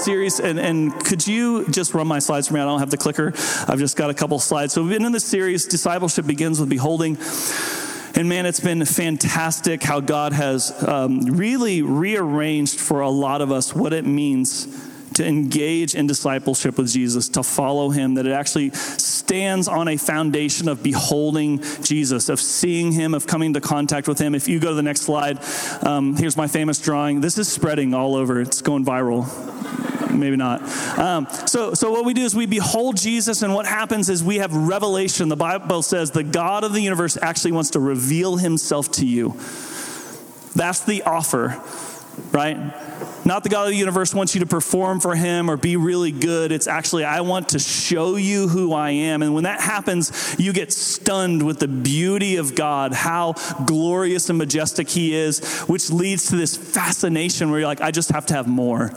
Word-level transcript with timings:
Series, 0.00 0.40
and, 0.40 0.58
and 0.58 0.92
could 1.04 1.26
you 1.26 1.68
just 1.68 1.94
run 1.94 2.06
my 2.06 2.18
slides 2.18 2.48
for 2.48 2.54
me? 2.54 2.60
I 2.60 2.64
don't 2.64 2.80
have 2.80 2.90
the 2.90 2.96
clicker. 2.96 3.32
I've 3.68 3.78
just 3.78 3.96
got 3.96 4.10
a 4.10 4.14
couple 4.14 4.38
slides. 4.38 4.72
So 4.72 4.82
we've 4.82 4.92
been 4.92 5.04
in 5.04 5.12
this 5.12 5.24
series. 5.24 5.66
Discipleship 5.66 6.26
begins 6.26 6.58
with 6.60 6.68
beholding. 6.68 7.18
And 8.14 8.28
man, 8.28 8.44
it's 8.44 8.60
been 8.60 8.84
fantastic 8.84 9.82
how 9.82 10.00
God 10.00 10.32
has 10.32 10.72
um, 10.86 11.20
really 11.26 11.82
rearranged 11.82 12.80
for 12.80 13.00
a 13.00 13.08
lot 13.08 13.40
of 13.40 13.52
us 13.52 13.74
what 13.74 13.92
it 13.92 14.04
means 14.04 14.66
to 15.14 15.26
engage 15.26 15.94
in 15.94 16.06
discipleship 16.06 16.78
with 16.78 16.92
Jesus, 16.92 17.28
to 17.30 17.42
follow 17.42 17.90
him, 17.90 18.14
that 18.14 18.26
it 18.26 18.32
actually 18.32 18.70
stands 18.70 19.68
on 19.68 19.88
a 19.88 19.96
foundation 19.96 20.68
of 20.68 20.82
beholding 20.82 21.62
Jesus, 21.82 22.28
of 22.28 22.40
seeing 22.40 22.92
him, 22.92 23.14
of 23.14 23.26
coming 23.26 23.48
into 23.48 23.60
contact 23.60 24.08
with 24.08 24.18
him. 24.18 24.34
If 24.34 24.48
you 24.48 24.60
go 24.60 24.68
to 24.68 24.74
the 24.74 24.82
next 24.82 25.02
slide, 25.02 25.38
um, 25.82 26.16
here's 26.16 26.36
my 26.36 26.46
famous 26.46 26.78
drawing. 26.80 27.20
This 27.20 27.38
is 27.38 27.50
spreading 27.50 27.92
all 27.94 28.14
over, 28.14 28.40
it's 28.40 28.62
going 28.62 28.84
viral 28.84 29.79
maybe 30.10 30.36
not. 30.36 30.62
Um, 30.98 31.26
so, 31.46 31.74
so 31.74 31.90
what 31.90 32.04
we 32.04 32.14
do 32.14 32.22
is 32.22 32.34
we 32.34 32.46
behold 32.46 32.96
Jesus, 32.96 33.42
and 33.42 33.54
what 33.54 33.66
happens 33.66 34.08
is 34.08 34.22
we 34.22 34.36
have 34.36 34.54
revelation. 34.54 35.28
The 35.28 35.36
Bible 35.36 35.82
says 35.82 36.10
the 36.10 36.22
God 36.22 36.64
of 36.64 36.72
the 36.72 36.80
universe 36.80 37.16
actually 37.20 37.52
wants 37.52 37.70
to 37.70 37.80
reveal 37.80 38.36
Himself 38.36 38.90
to 38.92 39.06
you. 39.06 39.36
That's 40.54 40.84
the 40.84 41.02
offer, 41.02 41.62
right? 42.32 42.56
Not 43.24 43.44
the 43.44 43.48
God 43.48 43.64
of 43.64 43.70
the 43.70 43.76
universe 43.76 44.14
wants 44.14 44.34
you 44.34 44.40
to 44.40 44.46
perform 44.46 44.98
for 44.98 45.14
Him 45.14 45.50
or 45.50 45.56
be 45.56 45.76
really 45.76 46.10
good. 46.10 46.52
It's 46.52 46.66
actually 46.66 47.04
I 47.04 47.20
want 47.20 47.50
to 47.50 47.58
show 47.58 48.16
you 48.16 48.48
who 48.48 48.72
I 48.72 48.90
am, 48.90 49.22
and 49.22 49.34
when 49.34 49.44
that 49.44 49.60
happens, 49.60 50.34
you 50.38 50.52
get 50.52 50.72
stunned 50.72 51.44
with 51.44 51.58
the 51.60 51.68
beauty 51.68 52.36
of 52.36 52.54
God, 52.54 52.92
how 52.92 53.34
glorious 53.66 54.28
and 54.30 54.38
majestic 54.38 54.88
He 54.88 55.14
is, 55.14 55.60
which 55.62 55.90
leads 55.90 56.28
to 56.30 56.36
this 56.36 56.56
fascination 56.56 57.50
where 57.50 57.60
you're 57.60 57.68
like, 57.68 57.80
I 57.80 57.90
just 57.90 58.10
have 58.10 58.26
to 58.26 58.34
have 58.34 58.48
more. 58.48 58.92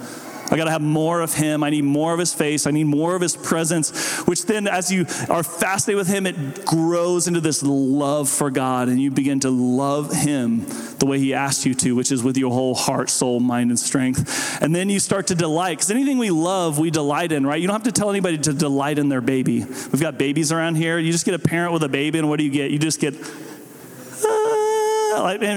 I 0.51 0.57
got 0.57 0.65
to 0.65 0.71
have 0.71 0.81
more 0.81 1.21
of 1.21 1.33
him. 1.33 1.63
I 1.63 1.69
need 1.69 1.83
more 1.83 2.13
of 2.13 2.19
his 2.19 2.33
face. 2.33 2.67
I 2.67 2.71
need 2.71 2.83
more 2.83 3.15
of 3.15 3.21
his 3.21 3.35
presence, 3.35 4.19
which 4.27 4.45
then, 4.45 4.67
as 4.67 4.91
you 4.91 5.05
are 5.29 5.43
fascinated 5.43 5.97
with 5.97 6.07
him, 6.07 6.27
it 6.27 6.65
grows 6.65 7.27
into 7.27 7.41
this 7.41 7.63
love 7.63 8.29
for 8.29 8.51
God, 8.51 8.87
and 8.87 9.01
you 9.01 9.09
begin 9.09 9.39
to 9.41 9.49
love 9.49 10.13
him 10.13 10.65
the 10.99 11.05
way 11.05 11.17
he 11.17 11.33
asked 11.33 11.65
you 11.65 11.73
to, 11.73 11.95
which 11.95 12.11
is 12.11 12.23
with 12.23 12.37
your 12.37 12.51
whole 12.51 12.75
heart, 12.75 13.09
soul, 13.09 13.39
mind, 13.39 13.71
and 13.71 13.79
strength. 13.79 14.61
And 14.61 14.75
then 14.75 14.89
you 14.89 14.99
start 14.99 15.27
to 15.27 15.35
delight, 15.35 15.77
because 15.77 15.91
anything 15.91 16.17
we 16.17 16.29
love, 16.29 16.77
we 16.77 16.91
delight 16.91 17.31
in, 17.31 17.45
right? 17.45 17.59
You 17.59 17.67
don't 17.67 17.75
have 17.75 17.83
to 17.83 17.91
tell 17.91 18.09
anybody 18.09 18.37
to 18.37 18.53
delight 18.53 18.99
in 18.99 19.09
their 19.09 19.21
baby. 19.21 19.63
We've 19.63 20.01
got 20.01 20.17
babies 20.17 20.51
around 20.51 20.75
here. 20.75 20.99
You 20.99 21.11
just 21.11 21.25
get 21.25 21.33
a 21.33 21.39
parent 21.39 21.73
with 21.73 21.83
a 21.83 21.89
baby, 21.89 22.19
and 22.19 22.29
what 22.29 22.37
do 22.37 22.43
you 22.43 22.51
get? 22.51 22.71
You 22.71 22.79
just 22.79 22.99
get 22.99 23.15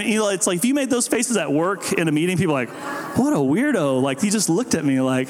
you 0.06 0.18
know, 0.18 0.28
it's 0.28 0.46
like 0.46 0.58
if 0.58 0.64
you 0.64 0.74
made 0.74 0.90
those 0.90 1.08
faces 1.08 1.36
at 1.36 1.52
work 1.52 1.92
in 1.92 2.08
a 2.08 2.12
meeting, 2.12 2.36
people 2.36 2.56
are 2.56 2.66
like, 2.66 3.16
what 3.16 3.32
a 3.32 3.36
weirdo. 3.36 4.02
Like 4.02 4.20
he 4.20 4.30
just 4.30 4.48
looked 4.48 4.74
at 4.74 4.84
me 4.84 5.00
like, 5.00 5.28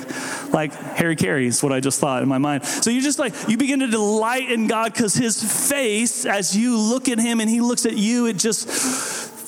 like 0.52 0.72
Harry 0.72 1.16
Carey 1.16 1.46
is 1.46 1.62
what 1.62 1.72
I 1.72 1.80
just 1.80 2.00
thought 2.00 2.22
in 2.22 2.28
my 2.28 2.38
mind. 2.38 2.64
So 2.64 2.90
you 2.90 3.00
just 3.00 3.18
like, 3.18 3.34
you 3.48 3.56
begin 3.56 3.80
to 3.80 3.86
delight 3.86 4.50
in 4.50 4.66
God 4.66 4.92
because 4.92 5.14
his 5.14 5.68
face, 5.68 6.26
as 6.26 6.56
you 6.56 6.78
look 6.78 7.08
at 7.08 7.18
him 7.18 7.40
and 7.40 7.48
he 7.50 7.60
looks 7.60 7.86
at 7.86 7.96
you, 7.96 8.26
it 8.26 8.38
just, 8.38 8.66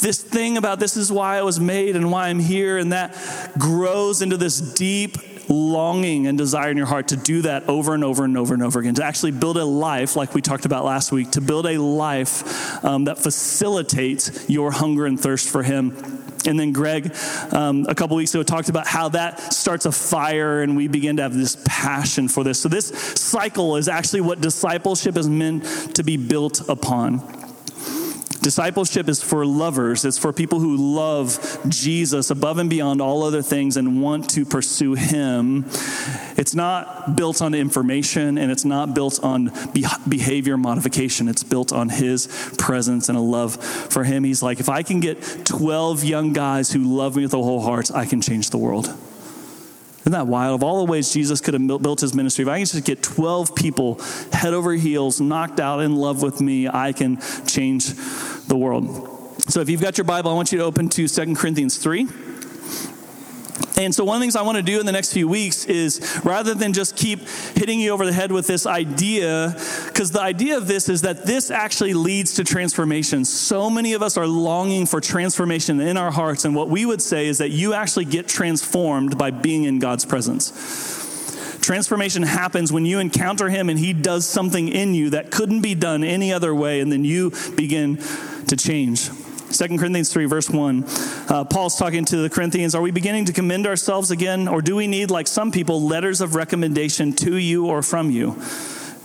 this 0.01 0.23
thing 0.23 0.57
about 0.57 0.79
this 0.79 0.97
is 0.97 1.11
why 1.11 1.39
I 1.39 1.43
was 1.43 1.59
made 1.59 1.97
and 1.97 2.11
why 2.11 2.29
I'm 2.29 2.39
here, 2.39 2.79
and 2.79 2.93
that 2.93 3.17
grows 3.59 4.23
into 4.23 4.37
this 4.37 4.61
deep 4.61 5.17
longing 5.49 6.27
and 6.27 6.37
desire 6.37 6.71
in 6.71 6.77
your 6.77 6.87
heart 6.87 7.09
to 7.09 7.17
do 7.17 7.43
that 7.43 7.69
over 7.69 7.95
and 7.95 8.05
over 8.05 8.25
and 8.25 8.37
over 8.37 8.55
and 8.55 8.63
over 8.63 8.81
again, 8.81 8.95
to 8.95 9.05
actually 9.05 9.33
build 9.33 9.57
a 9.57 9.65
life, 9.65 10.17
like 10.17 10.35
we 10.35 10.43
talked 10.43 10.65
about 10.65 10.85
last 10.85 11.13
week, 11.13 11.31
to 11.33 11.41
build 11.41 11.67
a 11.67 11.79
life 11.79 12.85
um, 12.85 13.05
that 13.05 13.19
facilitates 13.19 14.49
your 14.49 14.71
hunger 14.71 15.07
and 15.07 15.21
thirst 15.21 15.49
for 15.49 15.63
Him. 15.63 15.97
And 16.47 16.59
then 16.59 16.73
Greg, 16.73 17.15
um, 17.53 17.87
a 17.89 17.95
couple 17.95 18.17
weeks 18.17 18.35
ago, 18.35 18.43
talked 18.43 18.69
about 18.69 18.87
how 18.87 19.09
that 19.11 19.53
starts 19.53 19.87
a 19.87 19.93
fire 19.93 20.63
and 20.63 20.77
we 20.77 20.89
begin 20.89 21.17
to 21.17 21.23
have 21.23 21.35
this 21.35 21.57
passion 21.65 22.29
for 22.29 22.45
this. 22.45 22.61
So, 22.61 22.69
this 22.69 22.89
cycle 22.89 23.77
is 23.77 23.89
actually 23.89 24.21
what 24.21 24.41
discipleship 24.41 25.17
is 25.17 25.29
meant 25.29 25.65
to 25.97 26.03
be 26.03 26.17
built 26.17 26.69
upon. 26.69 27.38
Discipleship 28.49 29.11
is 29.11 29.23
for 29.23 29.45
lovers. 29.45 30.07
It's 30.07 30.17
for 30.17 30.33
people 30.33 30.59
who 30.59 30.75
love 30.97 31.39
Jesus 31.69 32.31
above 32.31 32.57
and 32.57 32.71
beyond 32.71 33.03
all 33.03 33.23
other 33.23 33.43
things 33.43 33.77
and 33.77 34.01
want 34.01 34.31
to 34.31 34.47
pursue 34.47 34.95
Him. 34.95 35.67
It's 36.39 36.55
not 36.55 37.15
built 37.15 37.43
on 37.43 37.53
information 37.53 38.39
and 38.39 38.51
it's 38.51 38.65
not 38.65 38.95
built 38.95 39.23
on 39.23 39.53
behavior 40.09 40.57
modification. 40.57 41.29
It's 41.29 41.45
built 41.45 41.75
on 41.75 41.91
His 41.91 42.27
presence 42.57 43.11
and 43.11 43.19
a 43.19 43.21
love 43.21 43.63
for 43.63 44.03
Him. 44.03 44.25
He's 44.25 44.43
like, 44.43 44.61
if 44.61 44.71
I 44.71 44.83
can 44.83 45.01
get 45.01 45.45
12 45.45 46.03
young 46.05 46.33
guys 46.33 46.73
who 46.73 46.97
love 46.97 47.17
me 47.17 47.25
with 47.25 47.33
their 47.33 47.43
whole 47.43 47.61
hearts, 47.61 47.91
I 47.91 48.07
can 48.07 48.23
change 48.23 48.49
the 48.49 48.57
world. 48.57 48.97
Isn't 50.09 50.17
that 50.19 50.27
wild? 50.27 50.55
Of 50.55 50.63
all 50.63 50.87
the 50.87 50.91
ways 50.91 51.13
Jesus 51.13 51.43
could 51.43 51.53
have 51.53 51.67
built 51.67 52.01
his 52.01 52.15
ministry, 52.15 52.43
if 52.43 52.49
I 52.49 52.57
can 52.57 52.65
just 52.65 52.83
get 52.87 53.03
12 53.03 53.55
people 53.55 54.01
head 54.33 54.55
over 54.55 54.73
heels, 54.73 55.21
knocked 55.21 55.61
out 55.61 55.81
in 55.81 55.97
love 55.97 56.23
with 56.23 56.41
me, 56.41 56.67
I 56.67 56.95
can 56.95 57.21
change 57.47 57.93
the 58.47 58.57
world. 58.57 58.87
So 59.51 59.61
if 59.61 59.69
you've 59.69 59.83
got 59.83 59.99
your 59.99 60.07
Bible, 60.07 60.31
I 60.31 60.35
want 60.35 60.51
you 60.51 60.57
to 60.61 60.65
open 60.65 60.89
to 60.89 61.07
2 61.07 61.35
Corinthians 61.35 61.77
3. 61.77 62.09
And 63.79 63.95
so, 63.95 64.03
one 64.03 64.17
of 64.17 64.21
the 64.21 64.25
things 64.25 64.35
I 64.35 64.43
want 64.43 64.57
to 64.57 64.63
do 64.63 64.81
in 64.81 64.87
the 64.87 64.93
next 64.93 65.13
few 65.13 65.29
weeks 65.29 65.65
is 65.65 66.21
rather 66.25 66.53
than 66.53 66.73
just 66.73 66.97
keep 66.97 67.21
hitting 67.55 67.79
you 67.79 67.93
over 67.93 68.05
the 68.05 68.13
head 68.13 68.33
with 68.33 68.49
this 68.49 68.67
idea, 68.67 69.55
because 69.87 70.11
the 70.11 70.21
idea 70.21 70.57
of 70.57 70.67
this 70.67 70.89
is 70.89 71.03
that 71.03 71.25
this 71.25 71.53
actually 71.53 71.95
leads 71.95 72.35
to 72.35 72.45
transformation. 72.45 73.25
So 73.25 73.71
many 73.71 73.93
of 73.93 74.03
us 74.03 74.17
are 74.17 74.27
longing 74.27 74.85
for 74.85 75.01
transformation 75.01 75.79
in 75.81 75.97
our 75.97 76.11
hearts. 76.11 76.45
And 76.45 76.57
what 76.57 76.69
we 76.69 76.87
would 76.87 77.01
say 77.01 77.29
is 77.29 77.39
that 77.39 77.51
you 77.51 77.73
actually 77.73 78.07
get 78.07 78.27
transformed 78.27 79.17
by 79.17 79.31
being 79.31 79.63
in 79.63 79.79
God's 79.79 80.05
presence. 80.05 80.51
Transformation 81.61 82.25
happens 82.25 82.73
when 82.73 82.85
you 82.85 82.99
encounter 82.99 83.49
Him 83.49 83.69
and 83.69 83.79
He 83.79 83.93
does 83.93 84.27
something 84.27 84.69
in 84.69 84.93
you 84.95 85.11
that 85.11 85.31
couldn't 85.31 85.61
be 85.61 85.77
done 85.77 86.03
any 86.03 86.33
other 86.33 86.53
way, 86.53 86.81
and 86.81 86.91
then 86.91 87.05
you 87.05 87.33
begin 87.55 87.99
to 88.49 88.57
change. 88.57 89.09
2 89.53 89.79
Corinthians 89.79 90.13
3, 90.13 90.27
verse 90.27 90.51
1. 90.51 90.85
Uh, 91.29 91.45
Paul's 91.45 91.77
talking 91.77 92.05
to 92.07 92.19
the 92.19 92.31
Corinthians 92.31 92.75
Are 92.75 92.83
we 92.83 92.91
beginning 92.91 93.25
to 93.27 93.33
commend 93.33 93.67
ourselves 93.67 94.11
again, 94.11 94.49
or 94.49 94.63
do 94.63 94.77
we 94.77 94.87
need, 94.87 95.11
like 95.11 95.27
some 95.27 95.51
people, 95.51 95.83
letters 95.83 96.21
of 96.21 96.35
recommendation 96.35 97.13
to 97.15 97.37
you 97.37 97.67
or 97.67 97.83
from 97.83 98.11
you? 98.11 98.41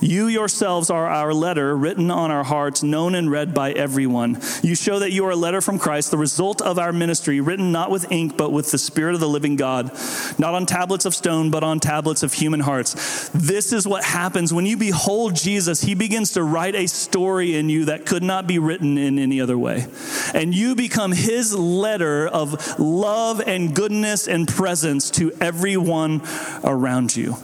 You 0.00 0.26
yourselves 0.26 0.90
are 0.90 1.06
our 1.06 1.32
letter 1.32 1.76
written 1.76 2.10
on 2.10 2.30
our 2.30 2.44
hearts, 2.44 2.82
known 2.82 3.14
and 3.14 3.30
read 3.30 3.54
by 3.54 3.72
everyone. 3.72 4.38
You 4.62 4.74
show 4.74 4.98
that 4.98 5.12
you 5.12 5.24
are 5.26 5.30
a 5.30 5.36
letter 5.36 5.60
from 5.60 5.78
Christ, 5.78 6.10
the 6.10 6.18
result 6.18 6.60
of 6.60 6.78
our 6.78 6.92
ministry, 6.92 7.40
written 7.40 7.72
not 7.72 7.90
with 7.90 8.10
ink, 8.12 8.36
but 8.36 8.52
with 8.52 8.70
the 8.70 8.78
Spirit 8.78 9.14
of 9.14 9.20
the 9.20 9.28
living 9.28 9.56
God, 9.56 9.92
not 10.38 10.54
on 10.54 10.66
tablets 10.66 11.04
of 11.04 11.14
stone, 11.14 11.50
but 11.50 11.62
on 11.62 11.80
tablets 11.80 12.22
of 12.22 12.32
human 12.32 12.60
hearts. 12.60 13.30
This 13.30 13.72
is 13.72 13.86
what 13.86 14.04
happens 14.04 14.52
when 14.52 14.66
you 14.66 14.76
behold 14.76 15.34
Jesus. 15.34 15.82
He 15.82 15.94
begins 15.94 16.32
to 16.32 16.42
write 16.42 16.74
a 16.74 16.86
story 16.86 17.56
in 17.56 17.68
you 17.68 17.86
that 17.86 18.06
could 18.06 18.22
not 18.22 18.46
be 18.46 18.58
written 18.58 18.98
in 18.98 19.18
any 19.18 19.40
other 19.40 19.56
way. 19.56 19.86
And 20.34 20.54
you 20.54 20.74
become 20.74 21.12
his 21.12 21.54
letter 21.54 22.26
of 22.26 22.78
love 22.78 23.40
and 23.40 23.74
goodness 23.74 24.28
and 24.28 24.46
presence 24.46 25.10
to 25.12 25.32
everyone 25.40 26.22
around 26.62 27.16
you. 27.16 27.36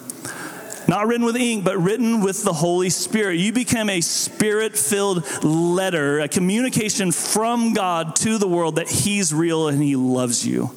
Not 0.91 1.07
written 1.07 1.25
with 1.25 1.37
ink, 1.37 1.63
but 1.63 1.79
written 1.79 2.21
with 2.21 2.43
the 2.43 2.53
Holy 2.53 2.91
Spirit. 2.91 3.39
You 3.39 3.53
become 3.53 3.89
a 3.89 4.01
spirit 4.01 4.77
filled 4.77 5.25
letter, 5.45 6.19
a 6.19 6.27
communication 6.27 7.13
from 7.13 7.75
God 7.75 8.17
to 8.17 8.39
the 8.39 8.49
world 8.49 8.75
that 8.75 8.89
He's 8.89 9.33
real 9.33 9.69
and 9.69 9.81
He 9.81 9.95
loves 9.95 10.45
you. 10.45 10.73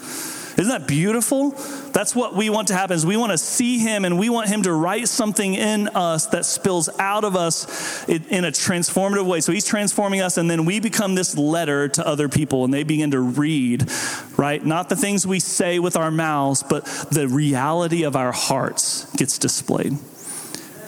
Isn't 0.58 0.70
that 0.70 0.88
beautiful? 0.88 1.52
That's 1.94 2.16
what 2.16 2.36
we 2.36 2.50
want 2.50 2.68
to 2.70 2.74
happen 2.74 2.96
is 2.96 3.06
we 3.06 3.18
want 3.18 3.32
to 3.32 3.38
see 3.38 3.80
him 3.80 4.06
and 4.06 4.20
we 4.20 4.30
want 4.30 4.50
him 4.50 4.64
to 4.64 4.74
write 4.74 5.08
something 5.08 5.56
in 5.56 5.88
us 5.90 6.28
that 6.28 6.46
spills 6.46 6.90
out 7.00 7.24
of 7.24 7.36
us 7.36 8.08
in 8.08 8.46
a 8.46 8.52
transformative 8.52 9.26
way. 9.26 9.42
So 9.42 9.52
he's 9.52 9.66
transforming 9.66 10.22
us 10.22 10.38
and 10.38 10.50
then 10.50 10.66
we 10.66 10.80
become 10.80 11.16
this 11.16 11.38
letter 11.38 11.88
to 11.90 12.06
other 12.06 12.30
people 12.30 12.66
and 12.66 12.74
they 12.74 12.84
begin 12.84 13.12
to 13.12 13.20
read, 13.20 13.90
right? 14.38 14.64
Not 14.64 14.90
the 14.90 14.96
things 14.96 15.26
we 15.26 15.40
say 15.40 15.80
with 15.80 15.98
our 15.98 16.12
mouths, 16.12 16.64
but 16.64 16.86
the 17.12 17.28
reality 17.28 18.04
of 18.04 18.16
our 18.16 18.32
hearts 18.32 19.12
gets 19.16 19.38
displayed. 19.38 19.98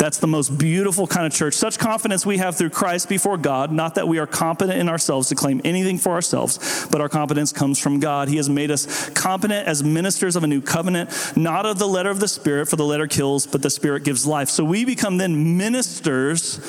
That's 0.06 0.20
the 0.20 0.28
most 0.28 0.56
beautiful 0.60 1.08
kind 1.08 1.26
of 1.26 1.34
church. 1.34 1.56
Such 1.56 1.80
confidence 1.80 2.28
we 2.28 2.38
have 2.38 2.56
through 2.56 2.70
Christ 2.70 3.10
before 3.10 3.38
God, 3.38 3.72
not 3.72 3.96
that 3.96 4.08
we 4.08 4.20
are 4.20 4.28
competent 4.28 4.78
in 4.78 4.88
ourselves 4.88 5.30
to 5.30 5.36
claim 5.36 5.62
anything 5.66 5.98
for 5.98 6.12
ourselves, 6.12 6.86
but 6.92 7.02
our 7.02 7.10
competence 7.10 7.52
comes 7.52 7.80
from 7.80 8.00
God. 8.00 8.28
He 8.28 8.36
has 8.36 8.48
made 8.48 8.70
us 8.70 9.10
competent 9.10 9.68
as 9.68 9.84
ministers 9.84 10.36
of 10.36 10.44
a 10.44 10.48
new 10.48 10.62
covenant, 10.62 11.10
not 11.36 11.66
of 11.66 11.80
the 11.80 11.88
letter 11.88 12.12
of 12.12 12.20
the 12.20 12.28
Spirit, 12.28 12.68
for 12.68 12.76
the 12.76 12.86
letter 12.86 13.08
kills, 13.08 13.48
but 13.48 13.64
the 13.64 13.72
Spirit 13.72 14.04
gives 14.04 14.28
life. 14.28 14.48
So 14.48 14.64
we 14.64 14.86
become 14.86 15.18
then 15.18 15.58
ministers 15.58 16.60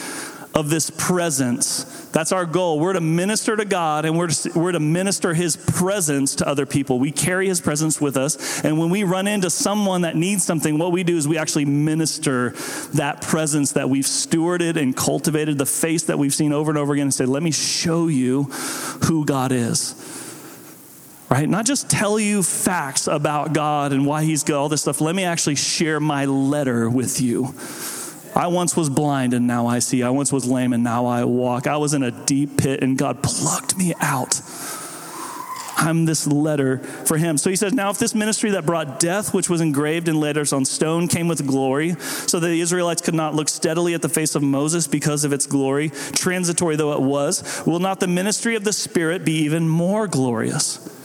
of 0.56 0.70
this 0.70 0.88
presence. 0.88 1.84
That's 2.12 2.32
our 2.32 2.46
goal. 2.46 2.80
We're 2.80 2.94
to 2.94 3.00
minister 3.02 3.56
to 3.56 3.66
God 3.66 4.06
and 4.06 4.16
we're 4.16 4.28
to, 4.28 4.58
we're 4.58 4.72
to 4.72 4.80
minister 4.80 5.34
His 5.34 5.54
presence 5.54 6.36
to 6.36 6.48
other 6.48 6.64
people. 6.64 6.98
We 6.98 7.12
carry 7.12 7.46
His 7.46 7.60
presence 7.60 8.00
with 8.00 8.16
us. 8.16 8.64
And 8.64 8.78
when 8.78 8.88
we 8.88 9.04
run 9.04 9.28
into 9.28 9.50
someone 9.50 10.00
that 10.00 10.16
needs 10.16 10.44
something, 10.44 10.78
what 10.78 10.92
we 10.92 11.04
do 11.04 11.18
is 11.18 11.28
we 11.28 11.36
actually 11.36 11.66
minister 11.66 12.54
that 12.94 13.20
presence 13.20 13.72
that 13.72 13.90
we've 13.90 14.06
stewarded 14.06 14.76
and 14.76 14.96
cultivated, 14.96 15.58
the 15.58 15.66
face 15.66 16.04
that 16.04 16.18
we've 16.18 16.34
seen 16.34 16.54
over 16.54 16.70
and 16.70 16.78
over 16.78 16.94
again, 16.94 17.02
and 17.02 17.14
say, 17.14 17.26
Let 17.26 17.42
me 17.42 17.50
show 17.50 18.08
you 18.08 18.44
who 19.04 19.26
God 19.26 19.52
is 19.52 19.94
right? 21.28 21.48
Not 21.48 21.66
just 21.66 21.90
tell 21.90 22.20
you 22.20 22.40
facts 22.40 23.08
about 23.08 23.52
God 23.52 23.92
and 23.92 24.06
why 24.06 24.22
He's 24.22 24.44
good, 24.44 24.54
all 24.54 24.68
this 24.68 24.82
stuff. 24.82 25.00
Let 25.00 25.14
me 25.14 25.24
actually 25.24 25.56
share 25.56 25.98
my 25.98 26.24
letter 26.24 26.88
with 26.88 27.20
you. 27.20 27.52
I 28.36 28.48
once 28.48 28.76
was 28.76 28.90
blind 28.90 29.32
and 29.32 29.46
now 29.46 29.66
I 29.66 29.78
see. 29.78 30.02
I 30.02 30.10
once 30.10 30.30
was 30.30 30.44
lame 30.44 30.74
and 30.74 30.84
now 30.84 31.06
I 31.06 31.24
walk. 31.24 31.66
I 31.66 31.78
was 31.78 31.94
in 31.94 32.02
a 32.02 32.10
deep 32.10 32.58
pit 32.58 32.82
and 32.82 32.98
God 32.98 33.22
plucked 33.22 33.78
me 33.78 33.94
out. 33.98 34.42
I'm 35.78 36.04
this 36.04 36.26
letter 36.26 36.78
for 36.78 37.16
him. 37.16 37.38
So 37.38 37.48
he 37.48 37.56
says, 37.56 37.72
Now, 37.72 37.88
if 37.90 37.98
this 37.98 38.14
ministry 38.14 38.50
that 38.50 38.66
brought 38.66 39.00
death, 39.00 39.32
which 39.32 39.48
was 39.48 39.62
engraved 39.62 40.06
in 40.06 40.20
letters 40.20 40.52
on 40.52 40.66
stone, 40.66 41.08
came 41.08 41.28
with 41.28 41.46
glory, 41.46 41.96
so 42.26 42.38
that 42.38 42.46
the 42.46 42.60
Israelites 42.60 43.00
could 43.00 43.14
not 43.14 43.34
look 43.34 43.48
steadily 43.48 43.94
at 43.94 44.02
the 44.02 44.08
face 44.08 44.34
of 44.34 44.42
Moses 44.42 44.86
because 44.86 45.24
of 45.24 45.32
its 45.32 45.46
glory, 45.46 45.90
transitory 46.12 46.76
though 46.76 46.92
it 46.92 47.02
was, 47.02 47.62
will 47.66 47.78
not 47.78 48.00
the 48.00 48.06
ministry 48.06 48.54
of 48.54 48.64
the 48.64 48.72
Spirit 48.72 49.24
be 49.24 49.32
even 49.32 49.68
more 49.68 50.06
glorious? 50.06 50.95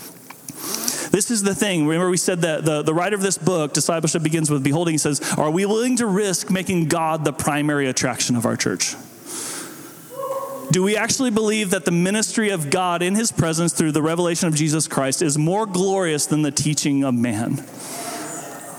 This 1.12 1.30
is 1.30 1.44
the 1.44 1.54
thing. 1.54 1.86
Remember, 1.86 2.10
we 2.10 2.18
said 2.18 2.42
that 2.42 2.64
the, 2.64 2.82
the 2.82 2.94
writer 2.94 3.16
of 3.16 3.22
this 3.22 3.38
book, 3.38 3.74
Discipleship 3.74 4.24
Begins 4.24 4.50
with 4.50 4.64
Beholding, 4.64 4.98
says, 4.98 5.20
Are 5.38 5.52
we 5.52 5.66
willing 5.66 5.98
to 5.98 6.08
risk 6.08 6.50
making 6.50 6.88
God 6.88 7.26
the 7.26 7.34
primary 7.34 7.88
attraction 7.88 8.38
of 8.38 8.46
our 8.46 8.56
church? 8.56 8.96
Do 10.72 10.84
we 10.84 10.96
actually 10.96 11.32
believe 11.32 11.72
that 11.72 11.84
the 11.84 11.92
ministry 11.92 12.50
of 12.50 12.70
God 12.70 13.02
in 13.02 13.16
his 13.16 13.30
presence 13.30 13.74
through 13.74 13.92
the 13.92 14.02
revelation 14.02 14.48
of 14.48 14.56
Jesus 14.56 14.88
Christ 14.88 15.22
is 15.22 15.38
more 15.38 15.66
glorious 15.66 16.26
than 16.26 16.44
the 16.44 16.52
teaching 16.52 17.04
of 17.04 17.14
man? 17.14 17.66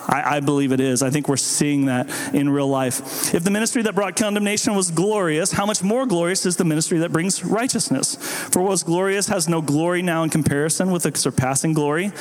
I, 0.08 0.36
I, 0.36 0.40
believe 0.40 0.72
it 0.72 0.80
is. 0.80 1.02
I 1.02 1.10
think 1.10 1.28
we're 1.28 1.36
seeing 1.36 1.86
that 1.86 2.08
in 2.34 2.48
real 2.48 2.68
life. 2.68 3.34
If 3.34 3.44
the 3.44 3.50
ministry 3.50 3.82
that 3.82 3.94
brought 3.94 4.16
condemnation 4.16 4.74
was 4.74 4.90
glorious, 4.90 5.52
how 5.52 5.66
much 5.66 5.82
more 5.82 6.06
glorious 6.06 6.44
is 6.46 6.56
the 6.56 6.64
ministry 6.64 6.98
that 6.98 7.12
brings 7.12 7.44
righteousness? 7.44 8.16
For 8.16 8.62
what 8.62 8.70
was 8.70 8.82
glorious 8.82 9.28
has 9.28 9.48
no 9.48 9.62
glory 9.62 10.02
now 10.02 10.22
in 10.22 10.30
comparison 10.30 10.90
with 10.90 11.04
the 11.04 11.16
surpassing 11.16 11.72
glory. 11.72 12.12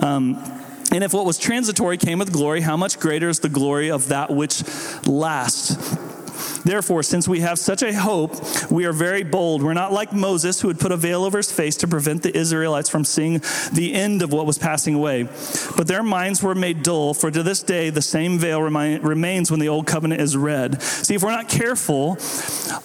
Um, 0.00 0.36
and 0.92 1.02
if 1.02 1.12
what 1.12 1.26
was 1.26 1.38
transitory 1.38 1.98
came 1.98 2.18
with 2.18 2.32
glory, 2.32 2.60
how 2.60 2.76
much 2.76 3.00
greater 3.00 3.28
is 3.28 3.40
the 3.40 3.48
glory 3.48 3.90
of 3.90 4.08
that 4.08 4.30
which 4.30 4.62
lasts? 5.06 6.13
Therefore, 6.64 7.02
since 7.02 7.28
we 7.28 7.40
have 7.40 7.58
such 7.58 7.82
a 7.82 7.92
hope, 7.92 8.34
we 8.70 8.86
are 8.86 8.92
very 8.92 9.22
bold. 9.22 9.62
We're 9.62 9.74
not 9.74 9.92
like 9.92 10.12
Moses, 10.12 10.60
who 10.60 10.68
would 10.68 10.80
put 10.80 10.92
a 10.92 10.96
veil 10.96 11.24
over 11.24 11.36
his 11.36 11.52
face 11.52 11.76
to 11.78 11.88
prevent 11.88 12.22
the 12.22 12.36
Israelites 12.36 12.88
from 12.88 13.04
seeing 13.04 13.42
the 13.72 13.92
end 13.92 14.22
of 14.22 14.32
what 14.32 14.46
was 14.46 14.58
passing 14.58 14.94
away. 14.94 15.28
But 15.76 15.86
their 15.86 16.02
minds 16.02 16.42
were 16.42 16.54
made 16.54 16.82
dull, 16.82 17.12
for 17.14 17.30
to 17.30 17.42
this 17.42 17.62
day 17.62 17.90
the 17.90 18.02
same 18.02 18.38
veil 18.38 18.62
remains 18.62 19.50
when 19.50 19.60
the 19.60 19.68
old 19.68 19.86
covenant 19.86 20.20
is 20.20 20.36
read. 20.36 20.82
See, 20.82 21.14
if 21.14 21.22
we're 21.22 21.30
not 21.30 21.48
careful, 21.48 22.18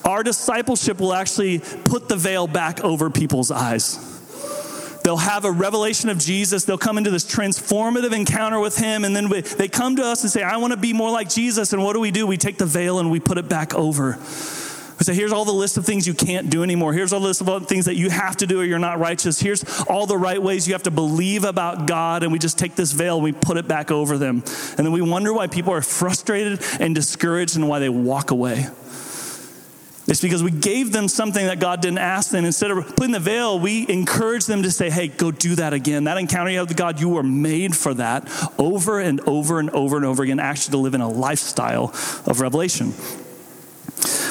our 0.04 0.24
discipleship 0.24 1.00
will 1.00 1.14
actually 1.14 1.60
put 1.60 2.10
the 2.10 2.18
veil 2.18 2.48
back 2.48 2.84
over 2.84 3.10
people's 3.10 3.50
eyes. 3.50 4.19
They'll 5.10 5.18
have 5.18 5.44
a 5.44 5.52
revelation 5.52 6.10
of 6.10 6.20
Jesus. 6.20 6.66
They'll 6.66 6.78
come 6.78 7.00
into 7.00 7.10
this 7.10 7.26
transformative 7.26 8.14
encounter 8.14 8.60
with 8.60 8.78
Him. 8.78 9.04
And 9.04 9.16
then 9.16 9.28
we, 9.28 9.42
they 9.42 9.68
come 9.68 9.96
to 9.96 10.04
us 10.04 10.22
and 10.22 10.32
say, 10.32 10.44
I 10.44 10.58
want 10.58 10.70
to 10.72 10.78
be 10.78 10.94
more 10.94 11.10
like 11.10 11.30
Jesus. 11.30 11.74
And 11.74 11.84
what 11.84 11.94
do 11.94 12.00
we 12.00 12.12
do? 12.12 12.28
We 12.28 12.38
take 12.38 12.60
the 12.60 12.68
veil 12.68 13.00
and 13.00 13.10
we 13.10 13.20
put 13.20 13.40
it 13.40 13.50
back 13.50 13.74
over. 13.74 14.18
We 14.20 15.04
say, 15.04 15.16
here's 15.16 15.32
all 15.32 15.46
the 15.46 15.52
list 15.52 15.78
of 15.78 15.86
things 15.88 16.06
you 16.06 16.14
can't 16.14 16.52
do 16.52 16.62
anymore. 16.62 16.94
Here's 16.94 17.12
all 17.12 17.22
the 17.22 17.26
list 17.26 17.42
of 17.42 17.66
things 17.66 17.86
that 17.86 17.96
you 17.96 18.12
have 18.12 18.38
to 18.38 18.46
do 18.46 18.62
or 18.62 18.64
you're 18.64 18.78
not 18.78 19.00
righteous. 19.00 19.40
Here's 19.40 19.64
all 19.90 20.06
the 20.06 20.16
right 20.16 20.40
ways 20.40 20.68
you 20.68 20.76
have 20.76 20.84
to 20.84 20.92
believe 20.92 21.44
about 21.44 21.88
God. 21.88 22.22
And 22.22 22.32
we 22.32 22.38
just 22.38 22.60
take 22.60 22.76
this 22.76 22.92
veil 22.92 23.16
and 23.16 23.24
we 23.24 23.32
put 23.32 23.58
it 23.58 23.68
back 23.68 23.90
over 23.90 24.16
them. 24.16 24.44
And 24.78 24.86
then 24.86 24.92
we 24.92 25.02
wonder 25.02 25.34
why 25.34 25.48
people 25.48 25.74
are 25.74 25.82
frustrated 25.82 26.62
and 26.80 26.94
discouraged 26.94 27.56
and 27.56 27.68
why 27.68 27.80
they 27.80 27.90
walk 27.90 28.30
away. 28.30 28.68
It's 30.10 30.22
because 30.22 30.42
we 30.42 30.50
gave 30.50 30.92
them 30.92 31.08
something 31.08 31.46
that 31.46 31.60
God 31.60 31.82
didn't 31.82 32.00
ask 32.00 32.32
them. 32.32 32.44
Instead 32.44 32.72
of 32.72 32.96
putting 32.96 33.12
the 33.12 33.20
veil, 33.20 33.60
we 33.60 33.88
encourage 33.88 34.48
them 34.48 34.64
to 34.64 34.72
say, 34.72 34.90
hey, 34.90 35.08
go 35.08 35.30
do 35.30 35.54
that 35.56 35.72
again. 35.72 36.06
That 36.06 36.18
encounter 36.18 36.50
you 36.50 36.58
have 36.58 36.68
with 36.68 36.78
God, 36.78 37.00
you 37.00 37.10
were 37.10 37.22
made 37.22 37.76
for 37.76 37.94
that 37.94 38.28
over 38.58 39.00
and 39.00 39.22
over 39.22 39.60
and 39.60 39.70
over 39.70 39.98
and 39.98 40.06
over 40.06 40.24
again, 40.24 40.40
actually 40.40 40.72
to 40.72 40.78
live 40.80 40.96
in 40.96 41.02
a 41.02 41.10
lifestyle 41.10 41.94
of 42.26 42.42
revelation. 42.42 42.94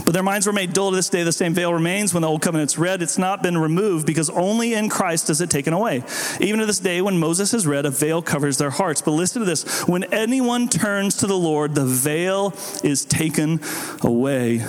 But 0.04 0.14
their 0.14 0.22
minds 0.22 0.46
were 0.46 0.52
made 0.52 0.72
dull 0.72 0.90
to 0.90 0.96
this 0.96 1.10
day. 1.10 1.22
The 1.22 1.32
same 1.32 1.54
veil 1.54 1.72
remains 1.72 2.14
when 2.14 2.22
the 2.22 2.28
old 2.28 2.42
covenant's 2.42 2.78
read. 2.78 3.02
It's 3.02 3.18
not 3.18 3.42
been 3.42 3.58
removed 3.58 4.06
because 4.06 4.30
only 4.30 4.74
in 4.74 4.88
Christ 4.88 5.28
is 5.28 5.40
it 5.40 5.50
taken 5.50 5.74
away. 5.74 6.02
Even 6.40 6.60
to 6.60 6.66
this 6.66 6.78
day, 6.78 7.02
when 7.02 7.18
Moses 7.18 7.52
is 7.52 7.66
read, 7.66 7.84
a 7.84 7.90
veil 7.90 8.22
covers 8.22 8.56
their 8.56 8.70
hearts. 8.70 9.02
But 9.02 9.10
listen 9.12 9.40
to 9.40 9.46
this 9.46 9.86
when 9.86 10.04
anyone 10.04 10.68
turns 10.68 11.18
to 11.18 11.26
the 11.26 11.36
Lord, 11.36 11.74
the 11.74 11.84
veil 11.84 12.54
is 12.82 13.04
taken 13.04 13.60
away. 14.02 14.64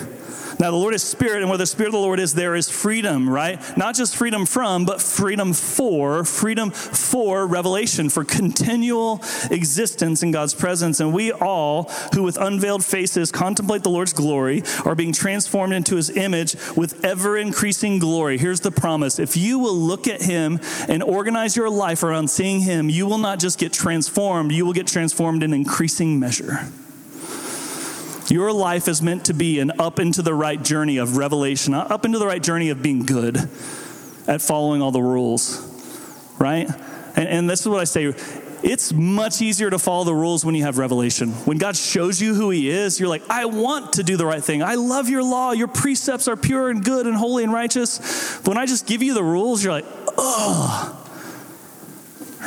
Now, 0.60 0.70
the 0.70 0.76
Lord 0.76 0.92
is 0.92 1.02
spirit, 1.02 1.40
and 1.40 1.48
where 1.48 1.56
the 1.56 1.64
spirit 1.64 1.88
of 1.88 1.92
the 1.94 1.98
Lord 1.98 2.20
is, 2.20 2.34
there 2.34 2.54
is 2.54 2.68
freedom, 2.68 3.30
right? 3.30 3.58
Not 3.78 3.94
just 3.94 4.14
freedom 4.14 4.44
from, 4.44 4.84
but 4.84 5.00
freedom 5.00 5.54
for, 5.54 6.22
freedom 6.22 6.70
for 6.70 7.46
revelation, 7.46 8.10
for 8.10 8.24
continual 8.24 9.24
existence 9.50 10.22
in 10.22 10.32
God's 10.32 10.52
presence. 10.52 11.00
And 11.00 11.14
we 11.14 11.32
all, 11.32 11.84
who 12.12 12.22
with 12.22 12.36
unveiled 12.36 12.84
faces 12.84 13.32
contemplate 13.32 13.84
the 13.84 13.88
Lord's 13.88 14.12
glory, 14.12 14.62
are 14.84 14.94
being 14.94 15.14
transformed 15.14 15.72
into 15.72 15.96
his 15.96 16.10
image 16.10 16.54
with 16.76 17.02
ever 17.06 17.38
increasing 17.38 17.98
glory. 17.98 18.36
Here's 18.36 18.60
the 18.60 18.70
promise 18.70 19.18
if 19.18 19.38
you 19.38 19.58
will 19.58 19.76
look 19.76 20.06
at 20.06 20.20
him 20.20 20.60
and 20.88 21.02
organize 21.02 21.56
your 21.56 21.70
life 21.70 22.02
around 22.02 22.28
seeing 22.28 22.60
him, 22.60 22.90
you 22.90 23.06
will 23.06 23.16
not 23.16 23.38
just 23.38 23.58
get 23.58 23.72
transformed, 23.72 24.52
you 24.52 24.66
will 24.66 24.74
get 24.74 24.86
transformed 24.86 25.42
in 25.42 25.54
increasing 25.54 26.20
measure. 26.20 26.68
Your 28.30 28.52
life 28.52 28.86
is 28.86 29.02
meant 29.02 29.26
to 29.26 29.34
be 29.34 29.58
an 29.58 29.72
up 29.80 29.98
into 29.98 30.22
the 30.22 30.34
right 30.34 30.62
journey 30.62 30.98
of 30.98 31.16
revelation, 31.16 31.74
up 31.74 32.04
into 32.04 32.18
the 32.18 32.26
right 32.26 32.42
journey 32.42 32.70
of 32.70 32.80
being 32.80 33.04
good 33.04 33.36
at 34.26 34.40
following 34.40 34.82
all 34.82 34.92
the 34.92 35.02
rules, 35.02 35.58
right? 36.38 36.68
And, 37.16 37.28
and 37.28 37.50
this 37.50 37.60
is 37.60 37.68
what 37.68 37.80
I 37.80 37.84
say 37.84 38.14
it's 38.62 38.92
much 38.92 39.40
easier 39.40 39.70
to 39.70 39.78
follow 39.78 40.04
the 40.04 40.14
rules 40.14 40.44
when 40.44 40.54
you 40.54 40.64
have 40.64 40.78
revelation. 40.78 41.30
When 41.30 41.58
God 41.58 41.76
shows 41.76 42.20
you 42.20 42.34
who 42.34 42.50
He 42.50 42.68
is, 42.68 43.00
you're 43.00 43.08
like, 43.08 43.22
I 43.30 43.46
want 43.46 43.94
to 43.94 44.02
do 44.02 44.16
the 44.16 44.26
right 44.26 44.42
thing. 44.44 44.62
I 44.62 44.74
love 44.74 45.08
your 45.08 45.22
law. 45.22 45.52
Your 45.52 45.68
precepts 45.68 46.28
are 46.28 46.36
pure 46.36 46.68
and 46.68 46.84
good 46.84 47.06
and 47.06 47.16
holy 47.16 47.42
and 47.42 47.52
righteous. 47.52 48.38
But 48.38 48.48
when 48.48 48.58
I 48.58 48.66
just 48.66 48.86
give 48.86 49.02
you 49.02 49.14
the 49.14 49.24
rules, 49.24 49.64
you're 49.64 49.72
like, 49.72 49.86
oh, 50.18 50.99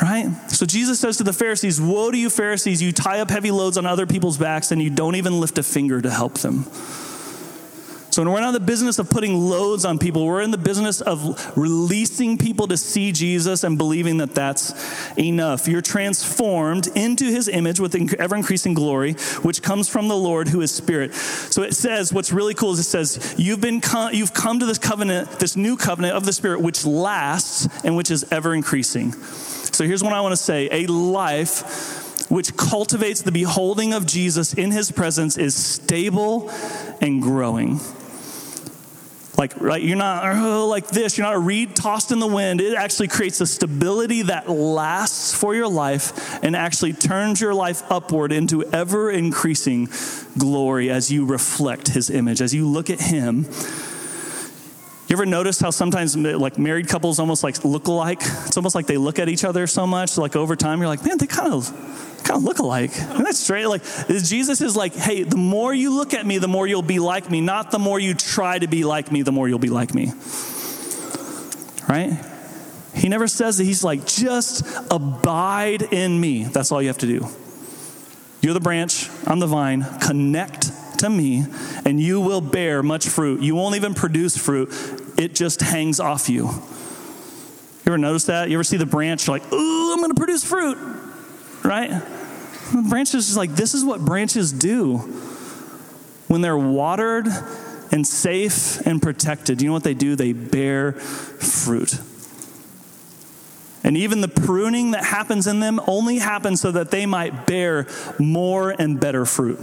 right? 0.02 0.30
So 0.48 0.66
Jesus 0.66 1.00
says 1.00 1.16
to 1.18 1.24
the 1.24 1.32
Pharisees, 1.32 1.80
Woe 1.80 2.10
to 2.10 2.18
you, 2.18 2.30
Pharisees! 2.30 2.82
You 2.82 2.92
tie 2.92 3.20
up 3.20 3.30
heavy 3.30 3.50
loads 3.50 3.76
on 3.78 3.86
other 3.86 4.06
people's 4.06 4.38
backs 4.38 4.72
and 4.72 4.82
you 4.82 4.90
don't 4.90 5.16
even 5.16 5.40
lift 5.40 5.58
a 5.58 5.62
finger 5.62 6.00
to 6.00 6.10
help 6.10 6.38
them. 6.38 6.66
So, 8.14 8.22
we're 8.22 8.38
not 8.38 8.48
in 8.48 8.54
the 8.54 8.60
business 8.60 9.00
of 9.00 9.10
putting 9.10 9.34
loads 9.34 9.84
on 9.84 9.98
people. 9.98 10.24
We're 10.24 10.42
in 10.42 10.52
the 10.52 10.56
business 10.56 11.00
of 11.00 11.58
releasing 11.58 12.38
people 12.38 12.68
to 12.68 12.76
see 12.76 13.10
Jesus 13.10 13.64
and 13.64 13.76
believing 13.76 14.18
that 14.18 14.36
that's 14.36 14.72
enough. 15.18 15.66
You're 15.66 15.82
transformed 15.82 16.86
into 16.94 17.24
his 17.24 17.48
image 17.48 17.80
with 17.80 18.14
ever 18.20 18.36
increasing 18.36 18.72
glory, 18.72 19.14
which 19.42 19.62
comes 19.62 19.88
from 19.88 20.06
the 20.06 20.16
Lord 20.16 20.46
who 20.46 20.60
is 20.60 20.72
spirit. 20.72 21.12
So 21.12 21.62
it 21.62 21.74
says, 21.74 22.12
what's 22.12 22.32
really 22.32 22.54
cool 22.54 22.74
is 22.74 22.78
it 22.78 22.84
says, 22.84 23.34
you've, 23.36 23.60
been 23.60 23.82
you've 24.12 24.32
come 24.32 24.60
to 24.60 24.66
this 24.66 24.78
covenant, 24.78 25.40
this 25.40 25.56
new 25.56 25.76
covenant 25.76 26.14
of 26.14 26.24
the 26.24 26.32
spirit, 26.32 26.60
which 26.60 26.84
lasts 26.84 27.66
and 27.82 27.96
which 27.96 28.12
is 28.12 28.24
ever 28.30 28.54
increasing. 28.54 29.12
So 29.74 29.84
here's 29.84 30.04
what 30.04 30.12
I 30.12 30.20
want 30.20 30.32
to 30.32 30.36
say 30.36 30.68
a 30.70 30.86
life 30.86 32.30
which 32.30 32.56
cultivates 32.56 33.22
the 33.22 33.32
beholding 33.32 33.92
of 33.92 34.06
Jesus 34.06 34.54
in 34.54 34.70
his 34.70 34.90
presence 34.90 35.36
is 35.36 35.54
stable 35.54 36.50
and 37.00 37.20
growing. 37.20 37.80
Like, 39.36 39.60
right, 39.60 39.82
you're 39.82 39.96
not 39.96 40.24
oh, 40.36 40.68
like 40.68 40.86
this, 40.86 41.18
you're 41.18 41.26
not 41.26 41.34
a 41.34 41.40
reed 41.40 41.74
tossed 41.74 42.12
in 42.12 42.20
the 42.20 42.26
wind. 42.26 42.60
It 42.60 42.74
actually 42.74 43.08
creates 43.08 43.40
a 43.40 43.46
stability 43.46 44.22
that 44.22 44.48
lasts 44.48 45.34
for 45.34 45.56
your 45.56 45.66
life 45.66 46.42
and 46.44 46.54
actually 46.54 46.92
turns 46.92 47.40
your 47.40 47.52
life 47.52 47.82
upward 47.90 48.30
into 48.30 48.62
ever 48.66 49.10
increasing 49.10 49.88
glory 50.38 50.88
as 50.88 51.10
you 51.10 51.26
reflect 51.26 51.88
his 51.88 52.10
image, 52.10 52.40
as 52.40 52.54
you 52.54 52.68
look 52.68 52.90
at 52.90 53.00
him 53.00 53.46
you 55.14 55.22
ever 55.22 55.26
notice 55.26 55.60
how 55.60 55.70
sometimes 55.70 56.16
like 56.16 56.58
married 56.58 56.88
couples 56.88 57.20
almost 57.20 57.44
like 57.44 57.64
look 57.64 57.86
alike? 57.86 58.18
It's 58.20 58.56
almost 58.56 58.74
like 58.74 58.86
they 58.86 58.96
look 58.96 59.20
at 59.20 59.28
each 59.28 59.44
other 59.44 59.68
so 59.68 59.86
much. 59.86 60.18
Like 60.18 60.34
over 60.34 60.56
time, 60.56 60.80
you're 60.80 60.88
like, 60.88 61.04
man, 61.04 61.18
they 61.18 61.28
kind 61.28 61.52
of 61.52 61.68
kind 62.24 62.38
of 62.38 62.42
look 62.42 62.58
alike. 62.58 62.90
And 62.98 63.24
that's 63.24 63.38
straight. 63.38 63.66
Like 63.66 63.84
Jesus 64.08 64.60
is 64.60 64.74
like, 64.74 64.92
hey, 64.92 65.22
the 65.22 65.36
more 65.36 65.72
you 65.72 65.94
look 65.94 66.14
at 66.14 66.26
me, 66.26 66.38
the 66.38 66.48
more 66.48 66.66
you'll 66.66 66.82
be 66.82 66.98
like 66.98 67.30
me. 67.30 67.40
Not 67.40 67.70
the 67.70 67.78
more 67.78 68.00
you 68.00 68.14
try 68.14 68.58
to 68.58 68.66
be 68.66 68.82
like 68.82 69.12
me, 69.12 69.22
the 69.22 69.30
more 69.30 69.48
you'll 69.48 69.60
be 69.60 69.68
like 69.68 69.94
me. 69.94 70.12
Right? 71.88 72.18
He 72.92 73.08
never 73.08 73.28
says 73.28 73.58
that 73.58 73.64
he's 73.64 73.84
like, 73.84 74.06
just 74.06 74.66
abide 74.90 75.82
in 75.92 76.20
me. 76.20 76.42
That's 76.42 76.72
all 76.72 76.82
you 76.82 76.88
have 76.88 76.98
to 76.98 77.06
do. 77.06 77.28
You're 78.40 78.54
the 78.54 78.60
branch, 78.60 79.08
I'm 79.26 79.38
the 79.38 79.46
vine. 79.46 79.86
Connect 80.00 80.72
to 80.98 81.10
me, 81.10 81.44
and 81.84 82.00
you 82.00 82.20
will 82.20 82.40
bear 82.40 82.82
much 82.82 83.08
fruit. 83.08 83.42
You 83.42 83.54
won't 83.54 83.76
even 83.76 83.94
produce 83.94 84.36
fruit, 84.36 84.72
it 85.16 85.34
just 85.34 85.60
hangs 85.60 86.00
off 86.00 86.28
you. 86.28 86.44
You 86.46 87.90
ever 87.92 87.98
notice 87.98 88.24
that? 88.24 88.48
You 88.48 88.56
ever 88.56 88.64
see 88.64 88.76
the 88.78 88.86
branch, 88.86 89.28
like, 89.28 89.52
ooh, 89.52 89.92
I'm 89.92 90.00
gonna 90.00 90.14
produce 90.14 90.42
fruit, 90.42 90.78
right? 91.62 91.90
The 92.72 92.86
branch 92.88 93.14
is 93.14 93.26
just 93.26 93.36
like, 93.36 93.50
this 93.50 93.74
is 93.74 93.84
what 93.84 94.00
branches 94.00 94.52
do. 94.52 94.98
When 96.28 96.40
they're 96.40 96.56
watered 96.56 97.26
and 97.92 98.06
safe 98.06 98.84
and 98.86 99.00
protected, 99.02 99.60
you 99.60 99.68
know 99.68 99.74
what 99.74 99.84
they 99.84 99.94
do? 99.94 100.16
They 100.16 100.32
bear 100.32 100.92
fruit. 100.92 102.00
And 103.84 103.98
even 103.98 104.22
the 104.22 104.28
pruning 104.28 104.92
that 104.92 105.04
happens 105.04 105.46
in 105.46 105.60
them 105.60 105.78
only 105.86 106.16
happens 106.18 106.62
so 106.62 106.72
that 106.72 106.90
they 106.90 107.04
might 107.04 107.46
bear 107.46 107.86
more 108.18 108.70
and 108.70 108.98
better 108.98 109.26
fruit. 109.26 109.58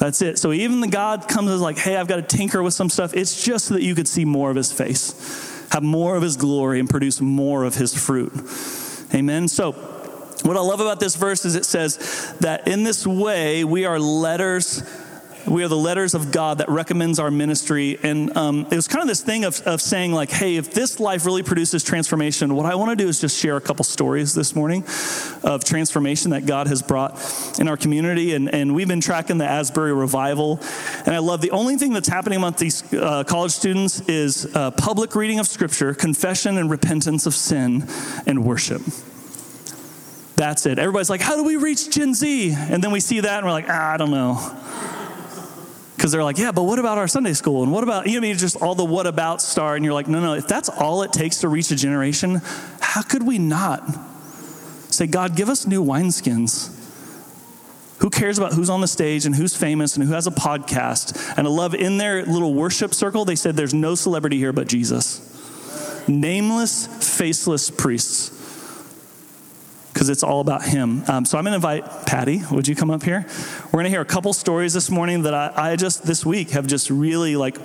That's 0.00 0.22
it. 0.22 0.38
So 0.38 0.52
even 0.52 0.80
the 0.80 0.88
God 0.88 1.28
comes 1.28 1.50
as 1.50 1.60
like, 1.60 1.76
hey, 1.76 1.94
I've 1.96 2.08
got 2.08 2.16
to 2.16 2.22
tinker 2.22 2.62
with 2.62 2.72
some 2.72 2.88
stuff. 2.88 3.12
It's 3.12 3.44
just 3.44 3.66
so 3.66 3.74
that 3.74 3.82
you 3.82 3.94
could 3.94 4.08
see 4.08 4.24
more 4.24 4.48
of 4.48 4.56
his 4.56 4.72
face, 4.72 5.66
have 5.72 5.82
more 5.82 6.16
of 6.16 6.22
his 6.22 6.38
glory, 6.38 6.80
and 6.80 6.88
produce 6.88 7.20
more 7.20 7.64
of 7.64 7.74
his 7.74 7.94
fruit. 7.94 8.32
Amen. 9.14 9.46
So 9.46 9.72
what 10.42 10.56
I 10.56 10.60
love 10.60 10.80
about 10.80 11.00
this 11.00 11.16
verse 11.16 11.44
is 11.44 11.54
it 11.54 11.66
says 11.66 12.34
that 12.40 12.66
in 12.66 12.82
this 12.82 13.06
way 13.06 13.62
we 13.62 13.84
are 13.84 14.00
letters 14.00 14.82
we 15.46 15.64
are 15.64 15.68
the 15.68 15.76
letters 15.76 16.14
of 16.14 16.32
God 16.32 16.58
that 16.58 16.68
recommends 16.68 17.18
our 17.18 17.30
ministry. 17.30 17.98
And 18.02 18.36
um, 18.36 18.66
it 18.70 18.76
was 18.76 18.88
kind 18.88 19.02
of 19.02 19.08
this 19.08 19.22
thing 19.22 19.44
of, 19.44 19.60
of 19.62 19.80
saying, 19.80 20.12
like, 20.12 20.30
hey, 20.30 20.56
if 20.56 20.72
this 20.72 21.00
life 21.00 21.24
really 21.24 21.42
produces 21.42 21.82
transformation, 21.82 22.54
what 22.54 22.66
I 22.66 22.74
want 22.74 22.90
to 22.90 22.96
do 22.96 23.08
is 23.08 23.20
just 23.20 23.38
share 23.38 23.56
a 23.56 23.60
couple 23.60 23.84
stories 23.84 24.34
this 24.34 24.54
morning 24.54 24.84
of 25.42 25.64
transformation 25.64 26.32
that 26.32 26.46
God 26.46 26.66
has 26.66 26.82
brought 26.82 27.18
in 27.58 27.68
our 27.68 27.76
community. 27.76 28.34
And, 28.34 28.52
and 28.52 28.74
we've 28.74 28.88
been 28.88 29.00
tracking 29.00 29.38
the 29.38 29.46
Asbury 29.46 29.92
revival. 29.92 30.60
And 31.06 31.14
I 31.14 31.18
love 31.18 31.40
the 31.40 31.50
only 31.50 31.76
thing 31.76 31.92
that's 31.92 32.08
happening 32.08 32.36
among 32.36 32.54
these 32.54 32.92
uh, 32.92 33.24
college 33.24 33.52
students 33.52 34.00
is 34.08 34.46
uh, 34.54 34.70
public 34.72 35.14
reading 35.14 35.38
of 35.38 35.46
scripture, 35.46 35.94
confession 35.94 36.58
and 36.58 36.70
repentance 36.70 37.26
of 37.26 37.34
sin, 37.34 37.86
and 38.26 38.44
worship. 38.44 38.82
That's 40.36 40.64
it. 40.64 40.78
Everybody's 40.78 41.10
like, 41.10 41.20
how 41.20 41.36
do 41.36 41.44
we 41.44 41.56
reach 41.56 41.90
Gen 41.90 42.14
Z? 42.14 42.54
And 42.54 42.82
then 42.82 42.92
we 42.92 43.00
see 43.00 43.20
that 43.20 43.38
and 43.38 43.46
we're 43.46 43.52
like, 43.52 43.68
ah, 43.68 43.92
I 43.92 43.96
don't 43.98 44.10
know 44.10 44.56
because 46.00 46.12
they're 46.12 46.24
like, 46.24 46.38
yeah, 46.38 46.50
but 46.50 46.62
what 46.62 46.78
about 46.78 46.96
our 46.96 47.06
Sunday 47.06 47.34
school? 47.34 47.62
And 47.62 47.70
what 47.70 47.84
about, 47.84 48.06
you 48.06 48.12
know, 48.12 48.18
I 48.20 48.20
mean, 48.22 48.38
just 48.38 48.56
all 48.62 48.74
the 48.74 48.86
what 48.86 49.06
about 49.06 49.42
star. 49.42 49.76
And 49.76 49.84
you're 49.84 49.92
like, 49.92 50.08
no, 50.08 50.18
no, 50.18 50.32
if 50.32 50.48
that's 50.48 50.70
all 50.70 51.02
it 51.02 51.12
takes 51.12 51.40
to 51.40 51.48
reach 51.48 51.70
a 51.72 51.76
generation, 51.76 52.40
how 52.80 53.02
could 53.02 53.22
we 53.22 53.38
not 53.38 53.86
say, 54.88 55.06
God, 55.06 55.36
give 55.36 55.50
us 55.50 55.66
new 55.66 55.84
wineskins? 55.84 56.74
Who 57.98 58.08
cares 58.08 58.38
about 58.38 58.54
who's 58.54 58.70
on 58.70 58.80
the 58.80 58.88
stage 58.88 59.26
and 59.26 59.34
who's 59.34 59.54
famous 59.54 59.94
and 59.96 60.06
who 60.06 60.14
has 60.14 60.26
a 60.26 60.30
podcast? 60.30 61.34
And 61.36 61.46
I 61.46 61.50
love 61.50 61.74
in 61.74 61.98
their 61.98 62.24
little 62.24 62.54
worship 62.54 62.94
circle, 62.94 63.26
they 63.26 63.36
said, 63.36 63.54
there's 63.54 63.74
no 63.74 63.94
celebrity 63.94 64.38
here 64.38 64.54
but 64.54 64.68
Jesus. 64.68 66.08
Nameless, 66.08 66.86
faceless 67.18 67.70
priests 67.70 68.39
because 70.00 70.08
it's 70.08 70.22
all 70.22 70.40
about 70.40 70.64
him. 70.64 71.04
Um, 71.08 71.26
so 71.26 71.36
I'm 71.36 71.44
going 71.44 71.52
to 71.52 71.56
invite 71.56 72.06
Patty. 72.06 72.40
Would 72.50 72.66
you 72.66 72.74
come 72.74 72.90
up 72.90 73.02
here? 73.02 73.26
We're 73.66 73.72
going 73.72 73.84
to 73.84 73.90
hear 73.90 74.00
a 74.00 74.06
couple 74.06 74.32
stories 74.32 74.72
this 74.72 74.90
morning 74.90 75.24
that 75.24 75.34
I, 75.34 75.52
I 75.54 75.76
just 75.76 76.04
this 76.04 76.24
week 76.24 76.50
have 76.50 76.66
just 76.66 76.88
really 76.88 77.36
like. 77.36 77.58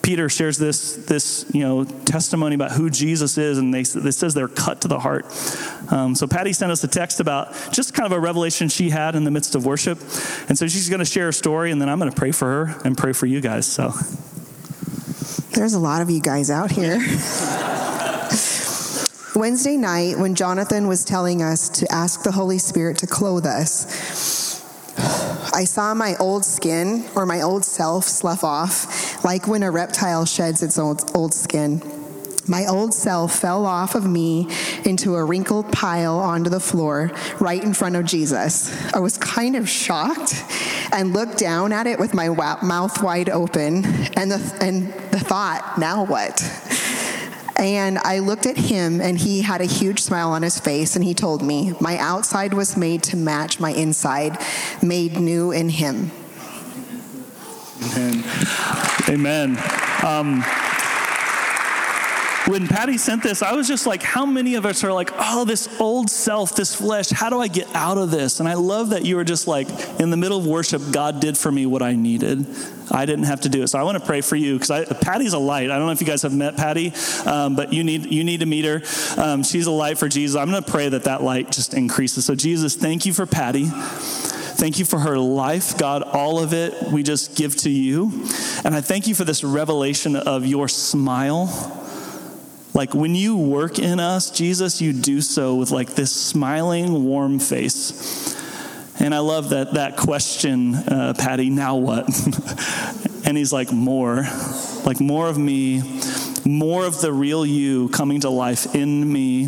Peter 0.00 0.28
shares 0.28 0.58
this 0.58 0.96
this 1.06 1.46
you 1.54 1.62
know 1.62 1.84
testimony 1.84 2.54
about 2.54 2.72
who 2.72 2.90
Jesus 2.90 3.38
is, 3.38 3.56
and 3.58 3.72
they 3.72 3.82
this 3.82 4.18
says 4.18 4.34
they're 4.34 4.46
cut 4.48 4.82
to 4.82 4.88
the 4.88 5.00
heart. 5.00 5.24
Um, 5.90 6.14
so 6.14 6.28
Patty 6.28 6.52
sent 6.52 6.70
us 6.70 6.84
a 6.84 6.88
text 6.88 7.20
about 7.20 7.52
just 7.72 7.94
kind 7.94 8.06
of 8.06 8.12
a 8.12 8.20
revelation 8.20 8.68
she 8.68 8.90
had 8.90 9.16
in 9.16 9.24
the 9.24 9.30
midst 9.30 9.54
of 9.54 9.64
worship, 9.64 9.98
and 10.48 10.58
so 10.58 10.68
she's 10.68 10.90
going 10.90 10.98
to 10.98 11.06
share 11.06 11.30
a 11.30 11.32
story, 11.32 11.72
and 11.72 11.80
then 11.80 11.88
I'm 11.88 11.98
going 11.98 12.10
to 12.10 12.16
pray 12.16 12.32
for 12.32 12.66
her 12.66 12.80
and 12.84 12.96
pray 12.96 13.14
for 13.14 13.24
you 13.24 13.40
guys. 13.40 13.66
So 13.66 13.92
there's 15.54 15.72
a 15.72 15.80
lot 15.80 16.02
of 16.02 16.10
you 16.10 16.20
guys 16.20 16.50
out 16.50 16.70
here. 16.70 17.00
Wednesday 19.34 19.76
night, 19.76 20.16
when 20.16 20.36
Jonathan 20.36 20.86
was 20.86 21.04
telling 21.04 21.42
us 21.42 21.68
to 21.68 21.92
ask 21.92 22.22
the 22.22 22.30
Holy 22.30 22.58
Spirit 22.58 22.98
to 22.98 23.08
clothe 23.08 23.46
us, 23.46 24.62
I 25.52 25.64
saw 25.64 25.92
my 25.92 26.14
old 26.20 26.44
skin 26.44 27.04
or 27.16 27.26
my 27.26 27.40
old 27.42 27.64
self 27.64 28.04
slough 28.04 28.44
off, 28.44 29.24
like 29.24 29.48
when 29.48 29.64
a 29.64 29.72
reptile 29.72 30.24
sheds 30.24 30.62
its 30.62 30.78
old, 30.78 31.10
old 31.16 31.34
skin. 31.34 31.82
My 32.46 32.66
old 32.66 32.94
self 32.94 33.36
fell 33.36 33.66
off 33.66 33.96
of 33.96 34.06
me 34.06 34.48
into 34.84 35.16
a 35.16 35.24
wrinkled 35.24 35.72
pile 35.72 36.20
onto 36.20 36.48
the 36.48 36.60
floor 36.60 37.10
right 37.40 37.62
in 37.62 37.74
front 37.74 37.96
of 37.96 38.04
Jesus. 38.04 38.94
I 38.94 39.00
was 39.00 39.18
kind 39.18 39.56
of 39.56 39.68
shocked 39.68 40.44
and 40.92 41.12
looked 41.12 41.38
down 41.38 41.72
at 41.72 41.88
it 41.88 41.98
with 41.98 42.14
my 42.14 42.28
mouth 42.62 43.02
wide 43.02 43.30
open 43.30 43.84
and 44.16 44.30
the, 44.30 44.58
and 44.60 44.92
the 45.10 45.18
thought, 45.18 45.74
now 45.78 46.04
what? 46.04 46.40
And 47.56 47.98
I 47.98 48.18
looked 48.18 48.46
at 48.46 48.56
him, 48.56 49.00
and 49.00 49.16
he 49.16 49.42
had 49.42 49.60
a 49.60 49.66
huge 49.66 50.00
smile 50.00 50.30
on 50.30 50.42
his 50.42 50.58
face, 50.58 50.96
and 50.96 51.04
he 51.04 51.14
told 51.14 51.42
me, 51.42 51.74
My 51.80 51.96
outside 51.98 52.52
was 52.52 52.76
made 52.76 53.02
to 53.04 53.16
match 53.16 53.60
my 53.60 53.70
inside, 53.70 54.38
made 54.82 55.18
new 55.18 55.52
in 55.52 55.68
him. 55.68 56.10
Amen. 57.96 58.24
Amen. 59.08 59.58
Um, 60.02 60.44
when 62.46 62.68
Patty 62.68 62.98
sent 62.98 63.22
this, 63.22 63.42
I 63.42 63.52
was 63.52 63.66
just 63.66 63.86
like, 63.86 64.02
how 64.02 64.26
many 64.26 64.54
of 64.56 64.66
us 64.66 64.84
are 64.84 64.92
like, 64.92 65.10
oh, 65.14 65.44
this 65.44 65.68
old 65.80 66.10
self, 66.10 66.54
this 66.54 66.74
flesh, 66.74 67.10
how 67.10 67.30
do 67.30 67.40
I 67.40 67.48
get 67.48 67.74
out 67.74 67.96
of 67.96 68.10
this? 68.10 68.40
And 68.40 68.48
I 68.48 68.54
love 68.54 68.90
that 68.90 69.04
you 69.04 69.16
were 69.16 69.24
just 69.24 69.46
like, 69.46 69.68
in 69.98 70.10
the 70.10 70.16
middle 70.16 70.38
of 70.38 70.46
worship, 70.46 70.82
God 70.92 71.20
did 71.20 71.38
for 71.38 71.50
me 71.50 71.64
what 71.64 71.82
I 71.82 71.94
needed. 71.94 72.46
I 72.90 73.06
didn't 73.06 73.24
have 73.24 73.42
to 73.42 73.48
do 73.48 73.62
it. 73.62 73.68
So 73.68 73.78
I 73.78 73.82
want 73.82 73.98
to 73.98 74.04
pray 74.04 74.20
for 74.20 74.36
you 74.36 74.58
because 74.58 74.86
Patty's 75.00 75.32
a 75.32 75.38
light. 75.38 75.70
I 75.70 75.78
don't 75.78 75.86
know 75.86 75.92
if 75.92 76.02
you 76.02 76.06
guys 76.06 76.22
have 76.22 76.34
met 76.34 76.56
Patty, 76.56 76.92
um, 77.24 77.56
but 77.56 77.72
you 77.72 77.82
need, 77.82 78.12
you 78.12 78.24
need 78.24 78.40
to 78.40 78.46
meet 78.46 78.66
her. 78.66 78.82
Um, 79.16 79.42
she's 79.42 79.66
a 79.66 79.70
light 79.72 79.96
for 79.96 80.08
Jesus. 80.08 80.38
I'm 80.38 80.50
going 80.50 80.62
to 80.62 80.70
pray 80.70 80.88
that 80.90 81.04
that 81.04 81.22
light 81.22 81.50
just 81.50 81.72
increases. 81.72 82.26
So, 82.26 82.34
Jesus, 82.34 82.76
thank 82.76 83.06
you 83.06 83.14
for 83.14 83.24
Patty. 83.24 83.66
Thank 83.66 84.78
you 84.78 84.84
for 84.84 84.98
her 84.98 85.18
life, 85.18 85.78
God. 85.78 86.02
All 86.02 86.38
of 86.38 86.52
it 86.52 86.90
we 86.92 87.02
just 87.02 87.36
give 87.36 87.56
to 87.56 87.70
you. 87.70 88.26
And 88.64 88.74
I 88.74 88.82
thank 88.82 89.06
you 89.06 89.14
for 89.14 89.24
this 89.24 89.42
revelation 89.42 90.14
of 90.14 90.46
your 90.46 90.68
smile 90.68 91.80
like 92.74 92.92
when 92.92 93.14
you 93.14 93.36
work 93.36 93.78
in 93.78 94.00
us, 94.00 94.30
Jesus, 94.30 94.82
you 94.82 94.92
do 94.92 95.20
so 95.20 95.54
with 95.54 95.70
like 95.70 95.90
this 95.90 96.12
smiling, 96.12 97.04
warm 97.04 97.38
face. 97.38 98.34
And 99.00 99.14
I 99.14 99.18
love 99.18 99.50
that 99.50 99.74
that 99.74 99.96
question, 99.96 100.74
uh, 100.74 101.14
Patty, 101.16 101.50
now 101.50 101.76
what? 101.76 102.06
and 103.24 103.36
he's 103.36 103.52
like, 103.52 103.72
more, 103.72 104.24
like 104.84 105.00
more 105.00 105.28
of 105.28 105.38
me, 105.38 105.82
more 106.44 106.84
of 106.84 107.00
the 107.00 107.12
real 107.12 107.46
you 107.46 107.88
coming 107.90 108.20
to 108.20 108.30
life 108.30 108.74
in 108.74 109.10
me. 109.12 109.44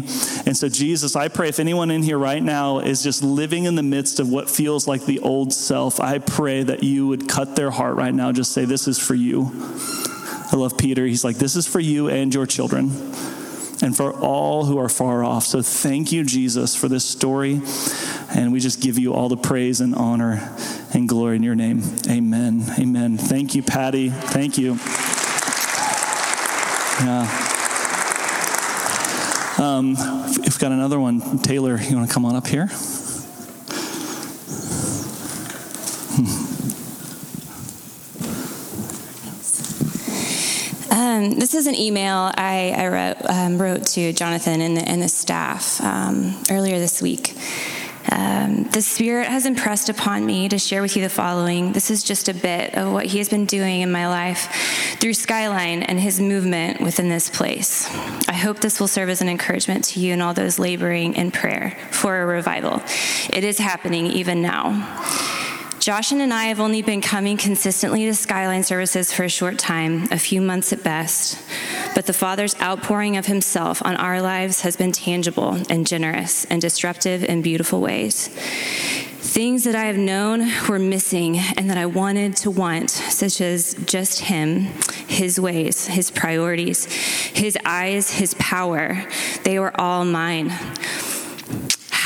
And 0.47 0.57
so, 0.57 0.69
Jesus, 0.69 1.17
I 1.17 1.29
pray 1.29 1.49
if 1.49 1.59
anyone 1.59 1.91
in 1.91 2.03
here 2.03 2.19
right 2.19 2.43
now 2.43 2.79
is 2.79 3.03
just 3.03 3.23
living 3.25 3.65
in 3.65 3.75
the 3.75 3.83
midst 3.83 4.21
of 4.21 4.29
what 4.29 4.49
feels 4.49 4.87
like 4.87 5.05
the 5.05 5.19
old 5.19 5.53
self, 5.53 6.01
I 6.01 6.19
pray 6.19 6.63
that 6.63 6.85
you 6.85 7.09
would 7.09 7.29
cut 7.29 7.57
their 7.57 7.71
heart 7.71 7.97
right 7.97 8.15
now. 8.15 8.31
Just 8.31 8.53
say, 8.53 8.65
This 8.65 8.87
is 8.87 8.99
for 8.99 9.15
you. 9.15 9.51
I 10.53 10.57
love 10.57 10.79
Peter. 10.79 11.07
He's 11.07 11.25
like, 11.25 11.37
This 11.37 11.57
is 11.57 11.67
for 11.67 11.81
you 11.81 12.09
and 12.09 12.33
your 12.33 12.47
children 12.47 12.91
and 13.83 13.97
for 13.97 14.13
all 14.13 14.65
who 14.65 14.79
are 14.79 14.89
far 14.89 15.23
off. 15.23 15.45
So 15.45 15.63
thank 15.63 16.13
you, 16.13 16.25
Jesus, 16.25 16.75
for 16.75 16.89
this 16.89 17.05
story. 17.05 17.61
And 18.31 18.53
we 18.53 18.61
just 18.61 18.81
give 18.81 18.99
you 18.99 19.13
all 19.15 19.29
the 19.29 19.37
praise 19.37 19.81
and 19.81 19.95
honor 19.95 20.55
and 20.93 21.09
glory 21.09 21.37
in 21.37 21.43
your 21.43 21.55
name. 21.55 21.83
Amen. 22.09 22.65
Amen. 22.79 23.19
Thank 23.19 23.55
you, 23.55 23.63
Patty. 23.63 24.11
Thank 24.11 24.59
you. 24.59 24.79
Yeah. 27.05 27.43
Um, 29.59 29.95
we've 30.39 30.59
got 30.59 30.73
another 30.73 31.01
one. 31.01 31.39
Taylor, 31.39 31.79
you 31.79 31.97
want 31.97 32.09
to 32.09 32.15
come 32.15 32.25
on 32.25 32.37
up 32.37 32.47
here? 32.47 32.69
This 41.31 41.55
is 41.55 41.67
an 41.67 41.75
email 41.75 42.31
I, 42.37 42.75
I 42.77 42.89
wrote, 42.89 43.17
um, 43.29 43.61
wrote, 43.61 43.87
to 43.89 44.13
Jonathan 44.13 44.61
and 44.61 44.77
the, 44.77 44.83
and 44.83 45.03
the 45.03 45.09
staff 45.09 45.81
um, 45.81 46.37
earlier 46.51 46.79
this 46.79 47.03
week. 47.03 47.35
Um, 48.13 48.65
the 48.65 48.83
Spirit 48.83 49.27
has 49.27 49.47
impressed 49.47 49.89
upon 49.89 50.25
me 50.25 50.49
to 50.49 50.59
share 50.59 50.81
with 50.81 50.97
you 50.97 51.03
the 51.03 51.09
following. 51.09 51.73
This 51.73 51.91
is 51.91 52.05
just 52.05 52.29
a 52.29 52.35
bit 52.35 52.75
of 52.75 52.93
what 52.93 53.07
He 53.07 53.19
has 53.19 53.29
been 53.29 53.47
doing 53.47 53.81
in 53.81 53.91
my 53.91 54.07
life 54.09 54.97
through 55.01 55.15
Skyline 55.15 55.83
and 55.83 55.99
His 55.99 56.21
movement 56.21 56.81
within 56.81 57.09
this 57.09 57.29
place. 57.29 57.89
I 58.29 58.35
hope 58.35 58.61
this 58.61 58.79
will 58.79 58.89
serve 58.89 59.09
as 59.09 59.23
an 59.23 59.29
encouragement 59.29 59.85
to 59.87 60.01
you 60.01 60.13
and 60.13 60.23
all 60.23 60.35
those 60.35 60.59
laboring 60.59 61.15
in 61.15 61.33
prayer 61.33 61.77
for 61.91 62.21
a 62.21 62.27
revival. 62.27 62.81
It 63.31 63.43
is 63.43 63.59
happening 63.59 64.07
even 64.07 64.41
now. 64.41 65.36
Josh 65.87 66.11
and 66.11 66.35
I 66.35 66.47
have 66.47 66.59
only 66.59 66.83
been 66.83 67.01
coming 67.01 67.37
consistently 67.37 68.07
to 68.07 68.15
Skyline 68.15 68.65
services 68.65 69.13
for 69.13 69.23
a 69.23 69.29
short 69.29 69.57
time, 69.57 70.09
a 70.11 70.19
few 70.19 70.41
months 70.41 70.73
at 70.73 70.83
best, 70.83 71.41
but 71.95 72.07
the 72.07 72.13
Father's 72.13 72.61
outpouring 72.61 73.17
of 73.17 73.27
Himself 73.27 73.81
on 73.87 73.95
our 73.95 74.21
lives 74.21 74.63
has 74.63 74.77
been 74.77 74.91
tangible 74.91 75.57
and 75.71 75.87
generous 75.87 76.45
and 76.47 76.61
disruptive 76.61 77.23
in 77.23 77.41
beautiful 77.41 77.81
ways. 77.81 78.27
Things 78.27 79.63
that 79.63 79.77
I 79.77 79.85
have 79.85 79.97
known 79.97 80.51
were 80.69 80.81
missing 80.81 81.39
and 81.57 81.71
that 81.71 81.79
I 81.79 81.87
wanted 81.87 82.35
to 82.39 82.51
want, 82.51 82.91
such 82.91 83.41
as 83.41 83.75
just 83.85 84.23
Him, 84.23 84.63
His 85.07 85.39
ways, 85.39 85.87
His 85.87 86.11
priorities, 86.11 86.87
His 86.87 87.57
eyes, 87.65 88.11
His 88.11 88.35
power, 88.41 89.07
they 89.45 89.61
were 89.61 89.81
all 89.81 90.05
mine. 90.05 90.53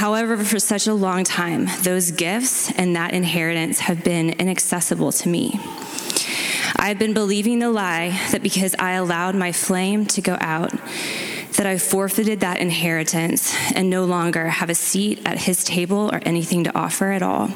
However, 0.00 0.38
for 0.38 0.59
such 0.59 0.87
a 0.87 0.95
long 0.95 1.25
time, 1.25 1.69
those 1.83 2.11
gifts 2.11 2.73
and 2.73 2.97
that 2.97 3.12
inheritance 3.12 3.80
have 3.80 4.02
been 4.02 4.30
inaccessible 4.30 5.12
to 5.12 5.28
me. 5.28 5.61
I've 6.76 6.99
been 6.99 7.12
believing 7.12 7.59
the 7.59 7.69
lie 7.69 8.19
that 8.33 8.42
because 8.42 8.75
I 8.78 8.92
allowed 8.92 9.35
my 9.35 9.52
flame 9.52 10.07
to 10.07 10.23
go 10.23 10.38
out, 10.40 10.73
that 11.59 11.66
I 11.66 11.76
forfeited 11.76 12.40
that 12.40 12.61
inheritance 12.61 13.54
and 13.75 13.90
no 13.90 14.07
longer 14.07 14.49
have 14.49 14.71
a 14.71 14.75
seat 14.75 15.21
at 15.26 15.42
his 15.42 15.64
table 15.64 16.09
or 16.11 16.23
anything 16.25 16.64
to 16.64 16.75
offer 16.75 17.12
at 17.12 17.23
all. 17.23 17.50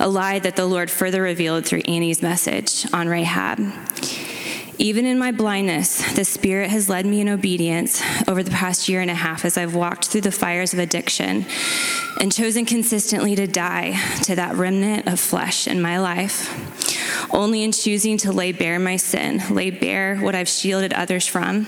A 0.00 0.08
lie 0.08 0.40
that 0.40 0.56
the 0.56 0.66
Lord 0.66 0.90
further 0.90 1.22
revealed 1.22 1.64
through 1.64 1.82
Annie's 1.86 2.20
message 2.20 2.84
on 2.92 3.06
Rahab. 3.06 3.60
Even 4.80 5.06
in 5.06 5.18
my 5.18 5.32
blindness, 5.32 6.14
the 6.14 6.24
Spirit 6.24 6.70
has 6.70 6.88
led 6.88 7.04
me 7.04 7.20
in 7.20 7.28
obedience 7.28 8.00
over 8.28 8.44
the 8.44 8.52
past 8.52 8.88
year 8.88 9.00
and 9.00 9.10
a 9.10 9.14
half 9.14 9.44
as 9.44 9.58
I've 9.58 9.74
walked 9.74 10.06
through 10.06 10.20
the 10.20 10.30
fires 10.30 10.72
of 10.72 10.78
addiction 10.78 11.46
and 12.20 12.32
chosen 12.32 12.64
consistently 12.64 13.34
to 13.34 13.48
die 13.48 14.00
to 14.22 14.36
that 14.36 14.54
remnant 14.54 15.08
of 15.08 15.18
flesh 15.18 15.66
in 15.66 15.82
my 15.82 15.98
life. 15.98 16.54
Only 17.34 17.64
in 17.64 17.72
choosing 17.72 18.18
to 18.18 18.30
lay 18.30 18.52
bare 18.52 18.78
my 18.78 18.96
sin, 18.96 19.42
lay 19.50 19.70
bare 19.70 20.16
what 20.18 20.36
I've 20.36 20.48
shielded 20.48 20.92
others 20.92 21.26
from, 21.26 21.64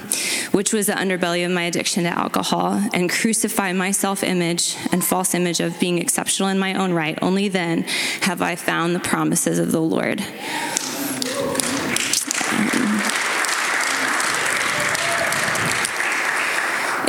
which 0.53 0.73
was 0.73 0.87
the 0.87 0.93
underbelly 0.93 1.45
of 1.45 1.51
my 1.51 1.63
addiction 1.63 2.05
to 2.05 2.11
alcohol, 2.11 2.81
and 2.95 3.11
crucify 3.11 3.73
my 3.73 3.91
self 3.91 4.23
image 4.23 4.77
and 4.93 5.05
false 5.05 5.35
image 5.35 5.59
of 5.59 5.81
being 5.81 5.99
exceptional 5.99 6.49
in 6.49 6.61
my 6.61 6.75
own 6.75 6.93
right, 6.93 7.19
only 7.21 7.49
then 7.49 7.83
have 8.23 8.41
I 8.41 8.55
found 8.55 8.95
the 8.95 9.01
promises 9.01 9.59
of 9.59 9.73
the 9.73 9.83
Lord. 9.83 10.25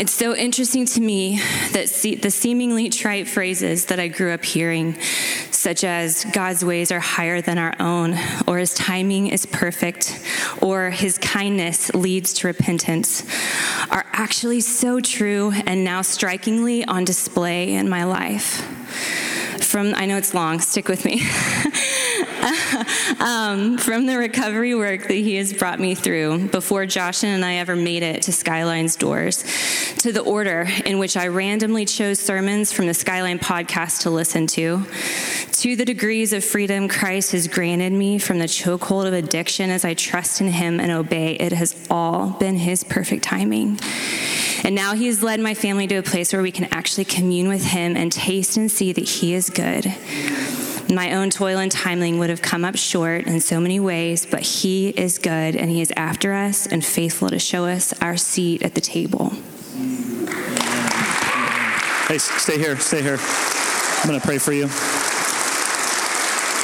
It's 0.02 0.16
so 0.16 0.36
interesting 0.36 0.88
to 0.88 1.00
me 1.00 1.40
that 1.74 1.88
the 2.24 2.32
seemingly 2.32 2.90
trite 2.90 3.28
phrases 3.28 3.86
that 3.86 4.00
I 4.00 4.08
grew 4.08 4.32
up 4.32 4.44
hearing, 4.44 5.00
such 5.52 5.84
as 5.84 6.26
God's 6.34 6.66
ways 6.66 6.92
are 6.92 7.00
higher 7.00 7.40
than 7.40 7.60
our 7.60 7.76
own, 7.80 8.18
or 8.48 8.58
His 8.58 8.74
timing 8.74 9.28
is 9.28 9.46
perfect, 9.46 10.20
or 10.60 10.90
His 10.90 11.20
kindness 11.20 11.94
leads 11.94 12.34
to 12.34 12.48
repentance, 12.48 13.24
are 13.92 14.08
actually 14.12 14.62
so 14.62 15.02
true 15.02 15.52
and 15.68 15.84
now 15.84 16.02
strikingly 16.02 16.84
on 16.84 17.06
display 17.06 17.76
in 17.76 17.88
my 17.88 18.04
life. 18.04 18.68
From, 19.64 19.94
I 19.94 20.08
know 20.08 20.18
it's 20.18 20.34
long, 20.34 20.62
stick 20.62 20.88
with 20.88 21.06
me. 21.06 21.22
um, 23.20 23.78
from 23.78 24.08
the 24.08 24.18
recovery 24.18 24.74
work 24.74 25.02
that 25.02 25.14
he 25.14 25.36
has 25.36 25.54
brought 25.54 25.80
me 25.80 25.94
through 25.94 26.48
before 26.48 26.86
Josh 26.86 27.24
and 27.24 27.46
I 27.46 27.56
ever 27.56 27.76
made 27.76 28.02
it 28.02 28.24
to 28.24 28.32
Skyline's 28.32 28.96
doors, 28.96 29.44
to 30.00 30.12
the 30.12 30.22
order 30.22 30.68
in 30.86 30.98
which 30.98 31.16
I 31.16 31.28
randomly 31.28 31.86
chose 31.86 32.20
sermons 32.20 32.72
from 32.72 32.88
the 32.88 32.94
Skyline 32.94 33.38
podcast 33.38 34.02
to 34.02 34.10
listen 34.10 34.48
to, 34.48 34.86
to 35.52 35.76
the 35.76 35.86
degrees 35.86 36.34
of 36.34 36.44
freedom 36.44 36.88
Christ 36.88 37.34
has 37.34 37.48
granted 37.48 37.94
me 37.94 38.18
from 38.18 38.40
the 38.40 38.46
chokehold 38.46 39.08
of 39.08 39.14
addiction 39.14 39.70
as 39.70 39.86
I 39.86 39.94
trust 39.94 40.42
in 40.42 40.48
him 40.48 40.80
and 40.80 40.92
obey. 40.92 41.34
It 41.34 41.52
has 41.52 41.76
all 41.92 42.32
been 42.32 42.56
his 42.56 42.84
perfect 42.84 43.24
timing. 43.24 43.80
And 44.64 44.74
now 44.74 44.96
he 44.96 45.08
has 45.08 45.22
led 45.22 45.40
my 45.40 45.54
family 45.54 45.86
to 45.88 45.96
a 45.96 46.04
place 46.04 46.34
where 46.34 46.42
we 46.42 46.52
can 46.52 46.66
actually 46.72 47.06
commune 47.06 47.50
with 47.50 47.66
him 47.66 47.96
and 47.96 48.12
taste 48.12 48.58
and 48.58 48.72
see 48.72 48.94
that 48.94 49.08
he 49.08 49.34
is 49.34 49.50
good. 49.50 49.94
My 51.02 51.14
own 51.14 51.32
toil 51.32 51.58
and 51.58 51.72
timing 51.72 52.20
would 52.20 52.30
have 52.30 52.44
come 52.44 52.64
up 52.64 52.76
short 52.76 53.26
in 53.26 53.42
so 53.42 53.60
many 53.60 53.80
ways, 53.80 54.28
but 54.28 54.42
He 54.42 54.90
is 54.90 55.18
good 55.18 55.56
and 55.56 55.72
He 55.72 55.82
is 55.82 55.92
after 55.98 56.32
us 56.32 56.68
and 56.68 56.86
faithful 56.86 57.32
to 57.32 57.40
show 57.40 57.66
us 57.66 57.92
our 58.04 58.16
seat 58.16 58.62
at 58.62 58.76
the 58.76 58.82
table. 58.82 59.30
Hey, 62.08 62.20
stay 62.20 62.60
here, 62.60 62.78
stay 62.78 63.02
here. 63.02 63.18
I'm 63.20 64.10
going 64.10 64.20
to 64.20 64.24
pray 64.24 64.38
for 64.38 64.54
you. 64.54 64.70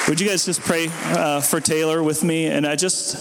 Would 0.07 0.21
you 0.21 0.27
guys 0.29 0.45
just 0.45 0.61
pray 0.61 0.89
uh, 1.05 1.41
for 1.41 1.59
Taylor 1.59 2.03
with 2.03 2.23
me? 2.23 2.45
And 2.45 2.67
I 2.67 2.75
just, 2.75 3.15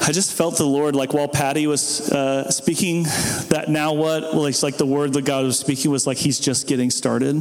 I 0.00 0.12
just 0.12 0.32
felt 0.32 0.58
the 0.58 0.64
Lord, 0.64 0.94
like 0.94 1.12
while 1.12 1.26
Patty 1.26 1.66
was 1.66 2.08
uh, 2.12 2.48
speaking, 2.52 3.02
that 3.48 3.64
now 3.68 3.94
what? 3.94 4.32
Well, 4.32 4.46
it's 4.46 4.62
like 4.62 4.76
the 4.76 4.86
word 4.86 5.14
that 5.14 5.24
God 5.24 5.44
was 5.44 5.58
speaking 5.58 5.90
was 5.90 6.06
like 6.06 6.18
He's 6.18 6.38
just 6.38 6.68
getting 6.68 6.90
started. 6.90 7.34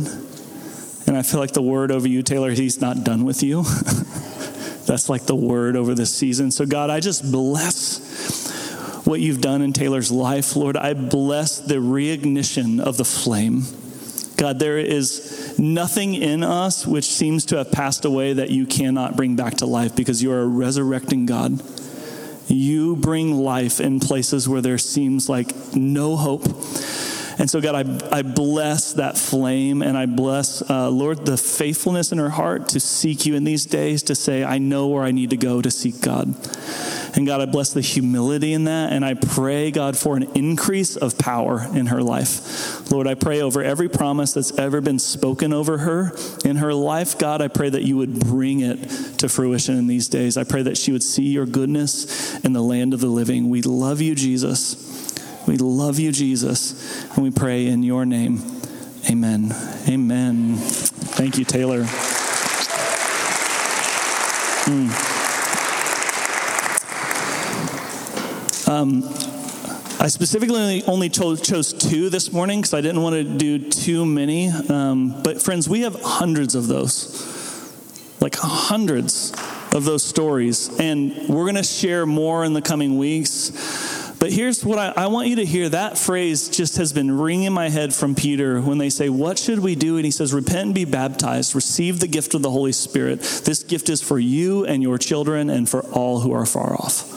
I 1.17 1.23
feel 1.23 1.39
like 1.39 1.51
the 1.51 1.61
word 1.61 1.91
over 1.91 2.07
you, 2.07 2.21
Taylor, 2.23 2.51
he's 2.51 2.81
not 2.81 3.03
done 3.03 3.23
with 3.25 3.43
you. 3.43 3.63
That's 4.85 5.09
like 5.09 5.25
the 5.25 5.35
word 5.35 5.75
over 5.75 5.93
this 5.93 6.13
season. 6.13 6.51
So, 6.51 6.65
God, 6.65 6.89
I 6.89 6.99
just 6.99 7.29
bless 7.31 9.05
what 9.05 9.19
you've 9.19 9.41
done 9.41 9.61
in 9.61 9.73
Taylor's 9.73 10.11
life. 10.11 10.55
Lord, 10.55 10.77
I 10.77 10.93
bless 10.93 11.59
the 11.59 11.75
reignition 11.75 12.79
of 12.79 12.97
the 12.97 13.05
flame. 13.05 13.63
God, 14.37 14.59
there 14.59 14.77
is 14.77 15.57
nothing 15.57 16.13
in 16.13 16.43
us 16.43 16.85
which 16.85 17.05
seems 17.05 17.45
to 17.45 17.57
have 17.57 17.71
passed 17.71 18.05
away 18.05 18.33
that 18.33 18.49
you 18.49 18.65
cannot 18.65 19.17
bring 19.17 19.35
back 19.35 19.55
to 19.55 19.65
life 19.65 19.95
because 19.95 20.21
you 20.21 20.31
are 20.31 20.41
a 20.41 20.47
resurrecting 20.47 21.25
God. 21.25 21.61
You 22.47 22.95
bring 22.95 23.33
life 23.33 23.79
in 23.79 23.99
places 23.99 24.47
where 24.47 24.61
there 24.61 24.77
seems 24.77 25.27
like 25.27 25.75
no 25.75 26.15
hope. 26.15 26.43
And 27.39 27.49
so, 27.49 27.61
God, 27.61 27.75
I, 27.75 28.17
I 28.17 28.21
bless 28.23 28.93
that 28.93 29.17
flame 29.17 29.81
and 29.81 29.97
I 29.97 30.07
bless, 30.07 30.67
uh, 30.69 30.89
Lord, 30.89 31.25
the 31.25 31.37
faithfulness 31.37 32.11
in 32.11 32.17
her 32.17 32.29
heart 32.29 32.69
to 32.69 32.79
seek 32.79 33.25
you 33.25 33.35
in 33.35 33.43
these 33.43 33.65
days, 33.65 34.03
to 34.03 34.15
say, 34.15 34.43
I 34.43 34.57
know 34.57 34.87
where 34.87 35.03
I 35.03 35.11
need 35.11 35.29
to 35.29 35.37
go 35.37 35.61
to 35.61 35.69
seek 35.69 36.01
God. 36.01 36.35
And 37.15 37.25
God, 37.25 37.41
I 37.41 37.45
bless 37.45 37.73
the 37.73 37.81
humility 37.81 38.53
in 38.53 38.65
that. 38.65 38.91
And 38.91 39.05
I 39.05 39.13
pray, 39.13 39.71
God, 39.71 39.97
for 39.97 40.17
an 40.17 40.23
increase 40.35 40.95
of 40.95 41.17
power 41.17 41.65
in 41.73 41.87
her 41.87 42.01
life. 42.01 42.91
Lord, 42.91 43.07
I 43.07 43.15
pray 43.15 43.41
over 43.41 43.61
every 43.61 43.89
promise 43.89 44.33
that's 44.33 44.57
ever 44.57 44.81
been 44.81 44.99
spoken 44.99 45.53
over 45.53 45.79
her 45.79 46.15
in 46.43 46.57
her 46.57 46.73
life. 46.73 47.17
God, 47.17 47.41
I 47.41 47.47
pray 47.47 47.69
that 47.69 47.83
you 47.83 47.97
would 47.97 48.19
bring 48.19 48.59
it 48.61 48.77
to 49.19 49.29
fruition 49.29 49.77
in 49.77 49.87
these 49.87 50.07
days. 50.07 50.37
I 50.37 50.43
pray 50.43 50.63
that 50.63 50.77
she 50.77 50.91
would 50.91 51.03
see 51.03 51.25
your 51.25 51.45
goodness 51.45 52.39
in 52.43 52.53
the 52.53 52.61
land 52.61 52.93
of 52.93 53.01
the 53.01 53.07
living. 53.07 53.49
We 53.49 53.61
love 53.61 54.01
you, 54.01 54.15
Jesus. 54.15 55.06
We 55.47 55.55
love 55.55 55.97
you, 55.97 56.11
Jesus, 56.11 57.05
and 57.15 57.23
we 57.23 57.31
pray 57.31 57.67
in 57.67 57.81
your 57.81 58.05
name. 58.05 58.41
Amen. 59.09 59.53
Amen. 59.87 60.57
Thank 60.57 61.37
you, 61.37 61.45
Taylor. 61.45 61.83
Mm. 64.65 64.91
Um, 68.67 69.03
I 70.01 70.09
specifically 70.09 70.83
only 70.83 71.07
chose, 71.07 71.39
chose 71.39 71.71
two 71.71 72.09
this 72.09 72.33
morning 72.33 72.59
because 72.59 72.73
I 72.73 72.81
didn't 72.81 73.01
want 73.01 73.15
to 73.15 73.23
do 73.23 73.69
too 73.69 74.05
many. 74.05 74.49
Um, 74.49 75.23
but, 75.23 75.41
friends, 75.41 75.69
we 75.69 75.81
have 75.81 75.95
hundreds 76.01 76.55
of 76.55 76.67
those. 76.67 77.23
Like 78.19 78.35
hundreds 78.35 79.31
of 79.73 79.85
those 79.85 80.03
stories. 80.03 80.77
And 80.77 81.29
we're 81.29 81.45
going 81.45 81.55
to 81.55 81.63
share 81.63 82.05
more 82.05 82.43
in 82.43 82.51
the 82.51 82.61
coming 82.61 82.97
weeks. 82.97 83.86
But 84.27 84.33
here's 84.33 84.65
what 84.65 84.77
I, 84.77 85.03
I, 85.03 85.07
want 85.07 85.29
you 85.29 85.37
to 85.37 85.45
hear 85.45 85.69
that 85.69 85.97
phrase 85.97 86.49
just 86.49 86.75
has 86.75 86.91
been 86.91 87.17
ringing 87.17 87.45
in 87.45 87.53
my 87.53 87.69
head 87.69 87.93
from 87.93 88.13
Peter 88.13 88.59
when 88.59 88.77
they 88.77 88.89
say, 88.89 89.07
What 89.07 89.39
should 89.39 89.59
we 89.59 89.73
do? 89.73 89.95
And 89.95 90.03
he 90.03 90.11
says, 90.11 90.33
Repent 90.33 90.65
and 90.65 90.75
be 90.75 90.83
baptized, 90.83 91.55
receive 91.55 92.01
the 92.01 92.07
gift 92.07 92.33
of 92.33 92.41
the 92.41 92.51
Holy 92.51 92.73
Spirit. 92.73 93.21
This 93.45 93.63
gift 93.63 93.87
is 93.87 94.01
for 94.01 94.19
you 94.19 94.65
and 94.65 94.83
your 94.83 94.97
children 94.97 95.49
and 95.49 95.69
for 95.69 95.79
all 95.93 96.19
who 96.19 96.33
are 96.33 96.45
far 96.45 96.73
off. 96.73 97.09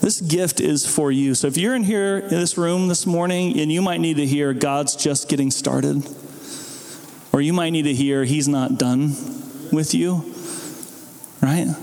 This 0.00 0.20
gift 0.20 0.60
is 0.60 0.86
for 0.86 1.10
you. 1.10 1.34
So 1.34 1.48
if 1.48 1.56
you're 1.56 1.74
in 1.74 1.82
here 1.82 2.18
in 2.18 2.28
this 2.28 2.56
room 2.56 2.86
this 2.86 3.04
morning 3.04 3.58
and 3.58 3.72
you 3.72 3.82
might 3.82 3.98
need 3.98 4.18
to 4.18 4.26
hear 4.26 4.52
God's 4.52 4.94
just 4.94 5.28
getting 5.28 5.50
started, 5.50 6.08
or 7.32 7.40
you 7.40 7.52
might 7.52 7.70
need 7.70 7.82
to 7.82 7.94
hear 7.94 8.22
He's 8.22 8.46
not 8.46 8.78
done 8.78 9.08
with 9.72 9.92
you, 9.92 10.32
right? 11.42 11.74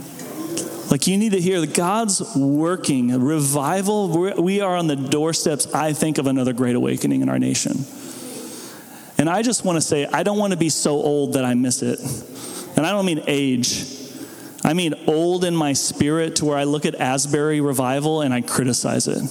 Like 0.91 1.08
you 1.08 1.17
need 1.17 1.32
to 1.32 1.41
hear 1.41 1.62
that 1.62 1.74
God's 1.74 2.36
working, 2.36 3.10
revival. 3.19 4.32
We 4.41 4.62
are 4.62 4.76
on 4.76 4.88
the 4.88 4.96
doorsteps, 4.96 5.74
I 5.74 5.93
think, 5.93 6.17
of 6.17 6.28
another 6.28 6.54
great 6.54 6.76
awakening 6.76 7.22
in 7.22 7.30
our 7.30 7.39
nation. 7.39 7.86
And 9.17 9.30
I 9.30 9.41
just 9.41 9.63
want 9.63 9.78
to 9.78 9.82
say, 9.82 10.06
I 10.06 10.24
don't 10.24 10.38
want 10.38 10.52
to 10.52 10.58
be 10.58 10.69
so 10.69 10.91
old 10.91 11.34
that 11.34 11.46
I 11.46 11.54
miss 11.54 11.82
it. 11.82 12.00
And 12.76 12.86
I 12.86 12.91
don't 12.91 13.06
mean 13.06 13.24
age. 13.28 13.86
I 14.63 14.74
mean 14.74 14.93
old 15.08 15.46
in 15.46 15.56
my 15.56 15.74
spirit 15.74 16.38
to 16.38 16.46
where 16.46 16.58
I 16.58 16.63
look 16.63 16.86
at 16.86 16.96
Asbury 16.96 17.62
Revival 17.62 18.22
and 18.22 18.34
I 18.34 18.41
criticize 18.41 19.08
it. 19.08 19.22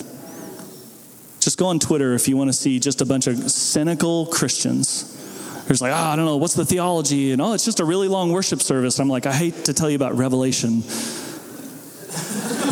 Just 1.40 1.58
go 1.58 1.66
on 1.66 1.78
Twitter 1.78 2.14
if 2.14 2.28
you 2.28 2.36
want 2.36 2.48
to 2.48 2.52
see 2.52 2.78
just 2.78 3.00
a 3.00 3.06
bunch 3.06 3.26
of 3.26 3.36
cynical 3.50 4.26
Christians. 4.26 5.08
There's 5.66 5.80
like, 5.80 5.92
oh, 5.92 5.96
I 5.96 6.16
don't 6.16 6.24
know, 6.24 6.36
what's 6.36 6.54
the 6.54 6.64
theology? 6.64 7.32
And 7.32 7.40
oh, 7.40 7.52
it's 7.52 7.64
just 7.64 7.80
a 7.80 7.84
really 7.84 8.08
long 8.08 8.30
worship 8.30 8.60
service. 8.60 8.98
I'm 9.00 9.08
like, 9.08 9.26
I 9.26 9.32
hate 9.32 9.64
to 9.64 9.72
tell 9.72 9.90
you 9.90 9.96
about 9.96 10.16
Revelation. 10.16 10.82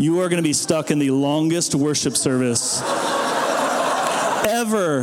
You 0.01 0.21
are 0.21 0.31
going 0.31 0.39
to 0.39 0.43
be 0.43 0.55
stuck 0.55 0.91
in 0.91 0.99
the 0.99 1.11
longest 1.11 1.75
worship 1.75 2.17
service 2.17 2.81
ever. 4.47 5.03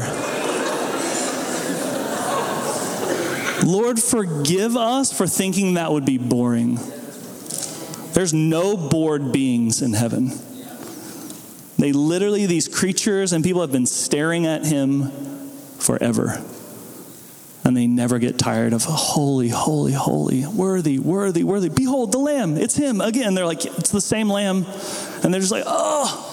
Lord, 3.64 4.02
forgive 4.02 4.76
us 4.76 5.16
for 5.16 5.28
thinking 5.28 5.76
that 5.76 5.92
would 5.92 6.06
be 6.06 6.18
boring. 6.18 6.80
There's 8.14 8.34
no 8.34 8.76
bored 8.76 9.32
beings 9.32 9.84
in 9.84 9.94
heaven. 9.94 10.32
They 11.78 11.92
literally, 11.92 12.48
these 12.48 12.68
creatures 12.68 13.34
and 13.34 13.44
people 13.44 13.62
have 13.62 13.72
been 13.72 13.86
staring 13.86 14.48
at 14.48 14.66
him 14.66 15.12
forever. 15.78 16.44
And 17.68 17.76
they 17.76 17.86
never 17.86 18.18
get 18.18 18.40
tired 18.40 18.72
of 18.72 18.86
holy, 18.86 19.50
holy, 19.50 19.92
holy, 19.92 20.48
worthy, 20.48 21.00
worthy, 21.00 21.44
worthy. 21.44 21.68
Behold 21.68 22.14
the 22.14 22.18
Lamb, 22.18 22.56
it's 22.56 22.78
him. 22.78 23.02
Again, 23.02 23.34
they're 23.34 23.46
like, 23.46 23.66
it's 23.66 23.90
the 23.90 24.00
same 24.00 24.30
Lamb. 24.30 24.66
And 25.22 25.34
they're 25.34 25.42
just 25.42 25.52
like, 25.52 25.66
oh. 25.68 26.24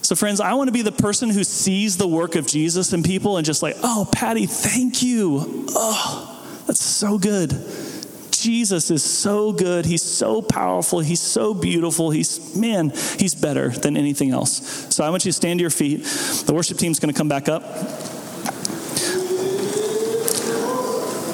So, 0.00 0.16
friends, 0.16 0.40
I 0.40 0.54
want 0.54 0.68
to 0.68 0.72
be 0.72 0.80
the 0.80 0.92
person 0.92 1.28
who 1.28 1.44
sees 1.44 1.98
the 1.98 2.08
work 2.08 2.36
of 2.36 2.46
Jesus 2.46 2.94
in 2.94 3.02
people 3.02 3.36
and 3.36 3.44
just 3.44 3.62
like, 3.62 3.76
oh, 3.82 4.08
Patty, 4.10 4.46
thank 4.46 5.02
you. 5.02 5.66
Oh, 5.74 6.64
that's 6.66 6.82
so 6.82 7.18
good. 7.18 7.50
Jesus 8.30 8.90
is 8.90 9.04
so 9.04 9.52
good. 9.52 9.84
He's 9.84 10.02
so 10.02 10.40
powerful. 10.40 11.00
He's 11.00 11.20
so 11.20 11.52
beautiful. 11.52 12.10
He's, 12.10 12.56
man, 12.56 12.94
he's 13.18 13.34
better 13.34 13.68
than 13.68 13.94
anything 13.94 14.30
else. 14.30 14.86
So 14.88 15.04
I 15.04 15.10
want 15.10 15.26
you 15.26 15.32
to 15.32 15.36
stand 15.36 15.58
to 15.58 15.62
your 15.62 15.68
feet. 15.68 16.02
The 16.46 16.54
worship 16.54 16.78
team's 16.78 16.98
going 16.98 17.12
to 17.12 17.18
come 17.18 17.28
back 17.28 17.50
up. 17.50 17.62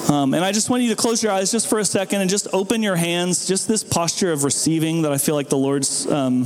Um, 0.08 0.34
and 0.34 0.44
I 0.44 0.52
just 0.52 0.70
want 0.70 0.84
you 0.84 0.90
to 0.90 0.96
close 0.96 1.20
your 1.20 1.32
eyes 1.32 1.50
just 1.50 1.68
for 1.68 1.80
a 1.80 1.84
second 1.84 2.20
and 2.20 2.30
just 2.30 2.46
open 2.52 2.80
your 2.80 2.94
hands, 2.94 3.46
just 3.46 3.66
this 3.66 3.82
posture 3.82 4.30
of 4.30 4.44
receiving 4.44 5.02
that 5.02 5.12
I 5.12 5.18
feel 5.18 5.34
like 5.34 5.48
the 5.48 5.56
Lord's, 5.56 6.06
um, 6.10 6.44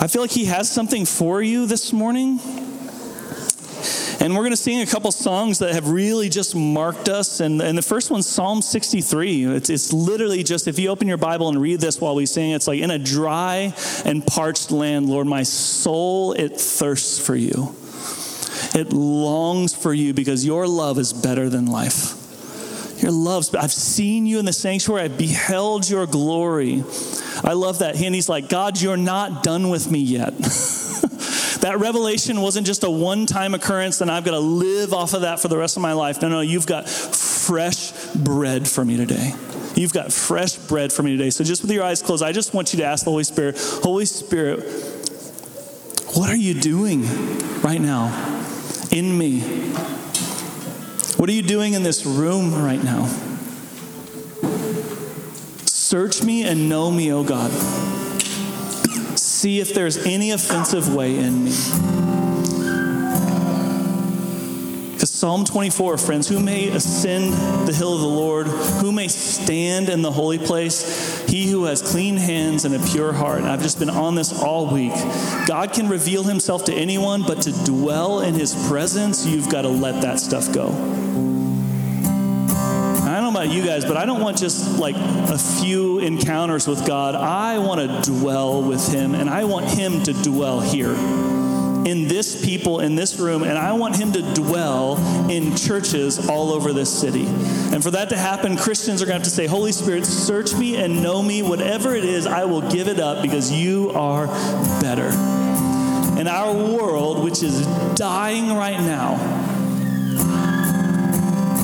I 0.00 0.06
feel 0.08 0.22
like 0.22 0.30
He 0.30 0.46
has 0.46 0.70
something 0.70 1.04
for 1.04 1.42
you 1.42 1.66
this 1.66 1.92
morning. 1.92 2.40
And 4.20 4.34
we're 4.34 4.40
going 4.40 4.50
to 4.50 4.56
sing 4.56 4.80
a 4.80 4.86
couple 4.86 5.12
songs 5.12 5.60
that 5.60 5.74
have 5.74 5.90
really 5.90 6.28
just 6.28 6.56
marked 6.56 7.08
us. 7.08 7.40
And, 7.40 7.60
and 7.60 7.78
the 7.78 7.82
first 7.82 8.10
one's 8.10 8.26
Psalm 8.26 8.62
63. 8.62 9.44
It's, 9.44 9.70
it's 9.70 9.92
literally 9.92 10.42
just, 10.42 10.66
if 10.66 10.78
you 10.78 10.88
open 10.88 11.06
your 11.06 11.18
Bible 11.18 11.48
and 11.48 11.60
read 11.60 11.80
this 11.80 12.00
while 12.00 12.16
we 12.16 12.26
sing, 12.26 12.50
it's 12.50 12.66
like, 12.66 12.80
in 12.80 12.90
a 12.90 12.98
dry 12.98 13.74
and 14.04 14.26
parched 14.26 14.72
land, 14.72 15.08
Lord, 15.08 15.28
my 15.28 15.44
soul, 15.44 16.32
it 16.32 16.60
thirsts 16.60 17.24
for 17.24 17.36
you. 17.36 17.76
It 18.74 18.92
longs 18.92 19.74
for 19.74 19.92
you 19.92 20.14
because 20.14 20.44
your 20.44 20.66
love 20.66 20.98
is 20.98 21.12
better 21.12 21.48
than 21.48 21.66
life. 21.66 22.17
Your 22.98 23.12
love, 23.12 23.54
I've 23.54 23.72
seen 23.72 24.26
you 24.26 24.38
in 24.38 24.44
the 24.44 24.52
sanctuary. 24.52 25.02
I've 25.02 25.18
beheld 25.18 25.88
your 25.88 26.06
glory. 26.06 26.82
I 27.44 27.52
love 27.52 27.78
that. 27.80 28.00
And 28.00 28.14
he's 28.14 28.28
like, 28.28 28.48
God, 28.48 28.80
you're 28.80 28.96
not 28.96 29.42
done 29.42 29.68
with 29.68 29.90
me 29.90 30.00
yet. 30.00 30.34
That 31.60 31.80
revelation 31.80 32.40
wasn't 32.40 32.66
just 32.66 32.84
a 32.84 32.90
one 32.90 33.26
time 33.26 33.52
occurrence, 33.52 34.00
and 34.00 34.10
I've 34.10 34.24
got 34.24 34.32
to 34.32 34.38
live 34.38 34.94
off 34.94 35.12
of 35.12 35.22
that 35.22 35.40
for 35.40 35.48
the 35.48 35.56
rest 35.56 35.76
of 35.76 35.82
my 35.82 35.92
life. 35.92 36.22
No, 36.22 36.28
no, 36.28 36.40
you've 36.40 36.66
got 36.66 36.88
fresh 36.88 37.90
bread 38.14 38.68
for 38.68 38.84
me 38.84 38.96
today. 38.96 39.34
You've 39.74 39.92
got 39.92 40.12
fresh 40.12 40.56
bread 40.56 40.92
for 40.92 41.02
me 41.02 41.16
today. 41.16 41.30
So, 41.30 41.42
just 41.42 41.62
with 41.62 41.70
your 41.72 41.84
eyes 41.84 42.00
closed, 42.00 42.22
I 42.22 42.32
just 42.32 42.54
want 42.54 42.72
you 42.72 42.78
to 42.78 42.84
ask 42.84 43.04
the 43.04 43.10
Holy 43.10 43.24
Spirit, 43.24 43.58
Holy 43.82 44.06
Spirit, 44.06 44.60
what 46.14 46.30
are 46.30 46.36
you 46.36 46.54
doing 46.54 47.02
right 47.60 47.80
now 47.80 48.06
in 48.92 49.18
me? 49.18 49.74
What 51.18 51.28
are 51.28 51.32
you 51.32 51.42
doing 51.42 51.74
in 51.74 51.82
this 51.82 52.06
room 52.06 52.54
right 52.54 52.82
now? 52.82 53.06
Search 55.66 56.22
me 56.22 56.44
and 56.44 56.68
know 56.68 56.90
me, 56.90 57.12
O 57.12 57.22
God 57.22 57.50
see 59.38 59.60
if 59.60 59.72
there's 59.72 59.98
any 59.98 60.32
offensive 60.32 60.92
way 60.92 61.16
in 61.16 61.44
me. 61.44 61.52
Because 64.92 65.12
Psalm 65.12 65.44
24, 65.44 65.96
friends, 65.96 66.28
who 66.28 66.40
may 66.40 66.68
ascend 66.70 67.32
the 67.68 67.72
hill 67.72 67.94
of 67.94 68.00
the 68.00 68.08
Lord, 68.08 68.48
who 68.48 68.90
may 68.90 69.06
stand 69.06 69.88
in 69.90 70.02
the 70.02 70.10
holy 70.10 70.38
place? 70.38 71.24
He 71.28 71.48
who 71.48 71.66
has 71.66 71.80
clean 71.82 72.16
hands 72.16 72.64
and 72.64 72.74
a 72.74 72.84
pure 72.88 73.12
heart. 73.12 73.38
And 73.38 73.46
I've 73.46 73.62
just 73.62 73.78
been 73.78 73.90
on 73.90 74.16
this 74.16 74.42
all 74.42 74.74
week. 74.74 74.94
God 75.46 75.72
can 75.72 75.88
reveal 75.88 76.24
himself 76.24 76.64
to 76.64 76.74
anyone, 76.74 77.22
but 77.22 77.42
to 77.42 77.52
dwell 77.64 78.22
in 78.22 78.34
his 78.34 78.66
presence, 78.66 79.24
you've 79.24 79.48
got 79.48 79.62
to 79.62 79.68
let 79.68 80.02
that 80.02 80.18
stuff 80.18 80.52
go 80.52 80.97
about 83.38 83.54
you 83.54 83.64
guys, 83.64 83.84
but 83.84 83.96
I 83.96 84.04
don't 84.04 84.20
want 84.20 84.36
just 84.38 84.80
like 84.80 84.96
a 84.96 85.38
few 85.38 86.00
encounters 86.00 86.66
with 86.66 86.84
God. 86.84 87.14
I 87.14 87.58
want 87.58 87.80
to 87.80 88.10
dwell 88.10 88.62
with 88.62 88.92
Him, 88.92 89.14
and 89.14 89.30
I 89.30 89.44
want 89.44 89.66
Him 89.66 90.02
to 90.02 90.12
dwell 90.12 90.58
here 90.60 90.92
in 91.86 92.08
this 92.08 92.44
people 92.44 92.80
in 92.80 92.96
this 92.96 93.20
room, 93.20 93.44
and 93.44 93.56
I 93.56 93.72
want 93.74 93.96
him 93.96 94.12
to 94.12 94.34
dwell 94.34 94.98
in 95.30 95.56
churches 95.56 96.28
all 96.28 96.50
over 96.50 96.72
this 96.72 96.92
city. 96.92 97.24
And 97.26 97.82
for 97.82 97.92
that 97.92 98.08
to 98.08 98.16
happen, 98.16 98.56
Christians 98.56 99.00
are 99.00 99.06
going 99.06 99.14
to 99.14 99.20
have 99.20 99.22
to 99.22 99.30
say, 99.30 99.46
Holy 99.46 99.72
Spirit, 99.72 100.04
search 100.04 100.52
me 100.54 100.76
and 100.76 101.02
know 101.02 101.22
me. 101.22 101.42
Whatever 101.42 101.94
it 101.94 102.04
is, 102.04 102.26
I 102.26 102.44
will 102.44 102.68
give 102.68 102.88
it 102.88 102.98
up 102.98 103.22
because 103.22 103.52
you 103.52 103.90
are 103.92 104.26
better. 104.82 105.08
In 106.20 106.26
our 106.26 106.52
world, 106.52 107.22
which 107.22 107.42
is 107.44 107.64
dying 107.94 108.52
right 108.52 108.80
now, 108.80 109.47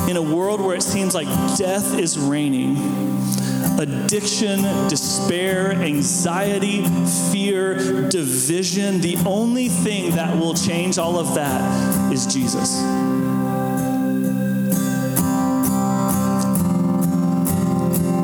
in 0.08 0.16
a 0.16 0.22
world 0.22 0.60
where 0.60 0.76
it 0.76 0.82
seems 0.82 1.14
like 1.14 1.26
death 1.56 1.98
is 1.98 2.18
reigning, 2.18 2.76
addiction, 3.78 4.62
despair, 4.88 5.72
anxiety, 5.72 6.84
fear, 7.32 8.08
division, 8.08 9.00
the 9.00 9.16
only 9.26 9.68
thing 9.68 10.14
that 10.16 10.36
will 10.36 10.54
change 10.54 10.98
all 10.98 11.18
of 11.18 11.34
that 11.34 12.12
is 12.12 12.26
Jesus. 12.32 12.80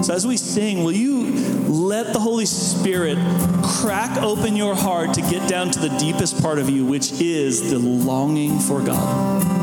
So, 0.07 0.15
as 0.15 0.27
we 0.27 0.37
sing, 0.37 0.83
will 0.83 0.93
you 0.93 1.31
let 1.69 2.13
the 2.13 2.21
Holy 2.21 2.47
Spirit 2.47 3.17
crack 3.63 4.23
open 4.23 4.57
your 4.57 4.75
heart 4.75 5.15
to 5.15 5.21
get 5.23 5.49
down 5.49 5.71
to 5.71 5.79
the 5.79 5.91
deepest 5.99 6.43
part 6.43 6.59
of 6.59 6.69
you, 6.69 6.85
which 6.85 7.13
is 7.21 7.71
the 7.71 7.79
longing 7.79 8.59
for 8.59 8.83
God? 8.83 9.60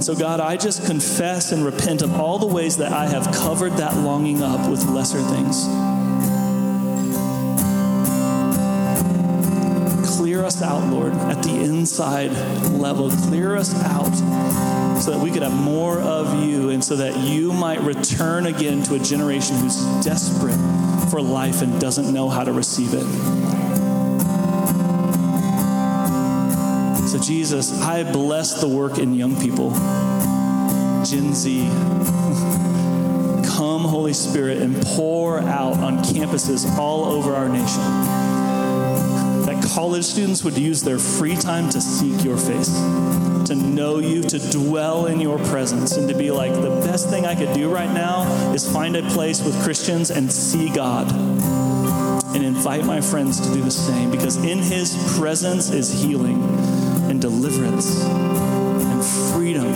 And 0.00 0.04
so, 0.06 0.14
God, 0.14 0.40
I 0.40 0.56
just 0.56 0.86
confess 0.86 1.52
and 1.52 1.62
repent 1.62 2.00
of 2.00 2.18
all 2.18 2.38
the 2.38 2.46
ways 2.46 2.78
that 2.78 2.90
I 2.90 3.06
have 3.06 3.30
covered 3.34 3.74
that 3.74 3.94
longing 3.98 4.42
up 4.42 4.70
with 4.70 4.82
lesser 4.86 5.20
things. 5.20 5.66
Clear 10.16 10.42
us 10.42 10.62
out, 10.62 10.90
Lord, 10.90 11.12
at 11.12 11.42
the 11.42 11.50
inside 11.50 12.30
level. 12.70 13.10
Clear 13.10 13.56
us 13.56 13.74
out 13.84 14.14
so 15.02 15.10
that 15.10 15.20
we 15.22 15.30
could 15.30 15.42
have 15.42 15.52
more 15.52 16.00
of 16.00 16.46
you 16.46 16.70
and 16.70 16.82
so 16.82 16.96
that 16.96 17.18
you 17.18 17.52
might 17.52 17.82
return 17.82 18.46
again 18.46 18.82
to 18.84 18.94
a 18.94 18.98
generation 18.98 19.56
who's 19.56 19.84
desperate 20.02 20.56
for 21.10 21.20
life 21.20 21.60
and 21.60 21.78
doesn't 21.78 22.10
know 22.10 22.30
how 22.30 22.42
to 22.42 22.54
receive 22.54 22.94
it. 22.94 23.59
Jesus, 27.22 27.80
I 27.82 28.10
bless 28.10 28.60
the 28.60 28.68
work 28.68 28.98
in 28.98 29.14
young 29.14 29.38
people, 29.40 29.70
Gen 31.04 31.34
Z. 31.34 31.68
Come, 33.56 33.82
Holy 33.82 34.14
Spirit, 34.14 34.62
and 34.62 34.80
pour 34.86 35.40
out 35.40 35.74
on 35.74 35.98
campuses 35.98 36.78
all 36.78 37.04
over 37.04 37.34
our 37.34 37.48
nation. 37.48 37.82
That 39.44 39.62
college 39.74 40.04
students 40.04 40.42
would 40.44 40.56
use 40.56 40.82
their 40.82 40.98
free 40.98 41.36
time 41.36 41.68
to 41.70 41.80
seek 41.80 42.24
your 42.24 42.38
face, 42.38 42.74
to 43.48 43.54
know 43.54 43.98
you, 43.98 44.22
to 44.22 44.38
dwell 44.50 45.06
in 45.06 45.20
your 45.20 45.38
presence, 45.38 45.96
and 45.98 46.08
to 46.08 46.14
be 46.14 46.30
like, 46.30 46.54
the 46.54 46.70
best 46.86 47.10
thing 47.10 47.26
I 47.26 47.34
could 47.34 47.52
do 47.52 47.68
right 47.68 47.92
now 47.92 48.52
is 48.54 48.70
find 48.70 48.96
a 48.96 49.02
place 49.10 49.42
with 49.42 49.62
Christians 49.62 50.10
and 50.10 50.32
see 50.32 50.70
God 50.70 51.12
and 52.34 52.44
invite 52.44 52.84
my 52.84 53.00
friends 53.00 53.40
to 53.40 53.52
do 53.52 53.60
the 53.60 53.70
same 53.70 54.10
because 54.10 54.36
in 54.36 54.58
his 54.58 54.94
presence 55.18 55.70
is 55.70 56.02
healing 56.02 56.40
and 57.10 57.20
deliverance 57.20 58.04
and 58.04 59.04
freedom. 59.34 59.74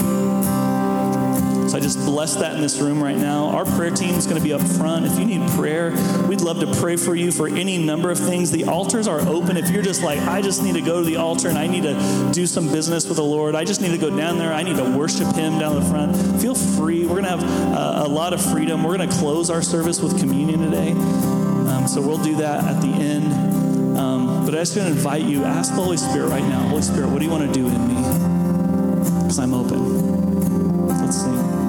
So 1.69 1.77
I 1.77 1.81
just 1.81 1.99
bless 2.05 2.37
that 2.37 2.55
in 2.55 2.61
this 2.61 2.79
room 2.79 3.03
right 3.03 3.17
now. 3.17 3.49
Our 3.49 3.65
prayer 3.65 3.91
team 3.91 4.15
is 4.15 4.27
going 4.27 4.37
to 4.37 4.43
be 4.43 4.53
up 4.53 4.61
front. 4.61 5.05
If 5.05 5.19
you 5.19 5.25
need 5.25 5.51
prayer, 5.51 5.91
we'd 6.29 6.41
love 6.43 6.61
to 6.61 6.73
pray 6.81 6.95
for 6.95 7.17
you 7.17 7.33
for 7.33 7.49
any 7.49 7.77
number 7.77 8.13
of 8.13 8.19
things. 8.21 8.53
The 8.53 8.67
altars 8.67 9.09
are 9.09 9.21
open. 9.23 9.57
If 9.57 9.71
you're 9.71 9.83
just 9.83 10.01
like, 10.01 10.21
I 10.21 10.43
just 10.43 10.63
need 10.63 10.75
to 10.75 10.81
go 10.81 11.01
to 11.01 11.05
the 11.05 11.17
altar 11.17 11.49
and 11.49 11.59
I 11.59 11.67
need 11.67 11.83
to 11.83 12.31
do 12.33 12.47
some 12.47 12.71
business 12.71 13.09
with 13.09 13.17
the 13.17 13.25
Lord, 13.25 13.57
I 13.57 13.65
just 13.65 13.81
need 13.81 13.91
to 13.91 13.99
go 13.99 14.17
down 14.17 14.39
there, 14.39 14.53
I 14.53 14.63
need 14.63 14.77
to 14.77 14.97
worship 14.97 15.35
Him 15.35 15.59
down 15.59 15.75
the 15.75 15.83
front, 15.83 16.41
feel 16.41 16.55
free. 16.55 17.03
We're 17.05 17.21
going 17.21 17.25
to 17.25 17.31
have 17.31 17.43
uh, 17.43 18.07
a 18.07 18.09
lot 18.09 18.33
of 18.33 18.41
freedom. 18.41 18.85
We're 18.85 18.97
going 18.97 19.09
to 19.09 19.17
close 19.17 19.51
our 19.51 19.63
service 19.63 20.01
with 20.01 20.21
communion 20.21 20.61
today. 20.61 20.93
Um, 20.93 21.89
so 21.89 22.01
we'll 22.01 22.23
do 22.23 22.37
that 22.37 22.63
at 22.63 22.81
the 22.81 22.93
end. 22.93 23.64
But 24.45 24.55
I 24.55 24.59
just 24.59 24.77
want 24.77 24.89
to 24.91 24.95
invite 24.95 25.23
you, 25.23 25.43
ask 25.45 25.75
the 25.75 25.81
Holy 25.81 25.97
Spirit 25.97 26.29
right 26.29 26.43
now 26.43 26.61
Holy 26.69 26.83
Spirit, 26.83 27.09
what 27.09 27.19
do 27.19 27.25
you 27.25 27.31
want 27.31 27.47
to 27.47 27.53
do 27.53 27.67
in 27.67 27.89
me? 27.89 27.95
Because 29.23 29.39
I'm 29.39 29.55
open. 29.55 30.87
Let's 30.87 31.23
sing. 31.23 31.64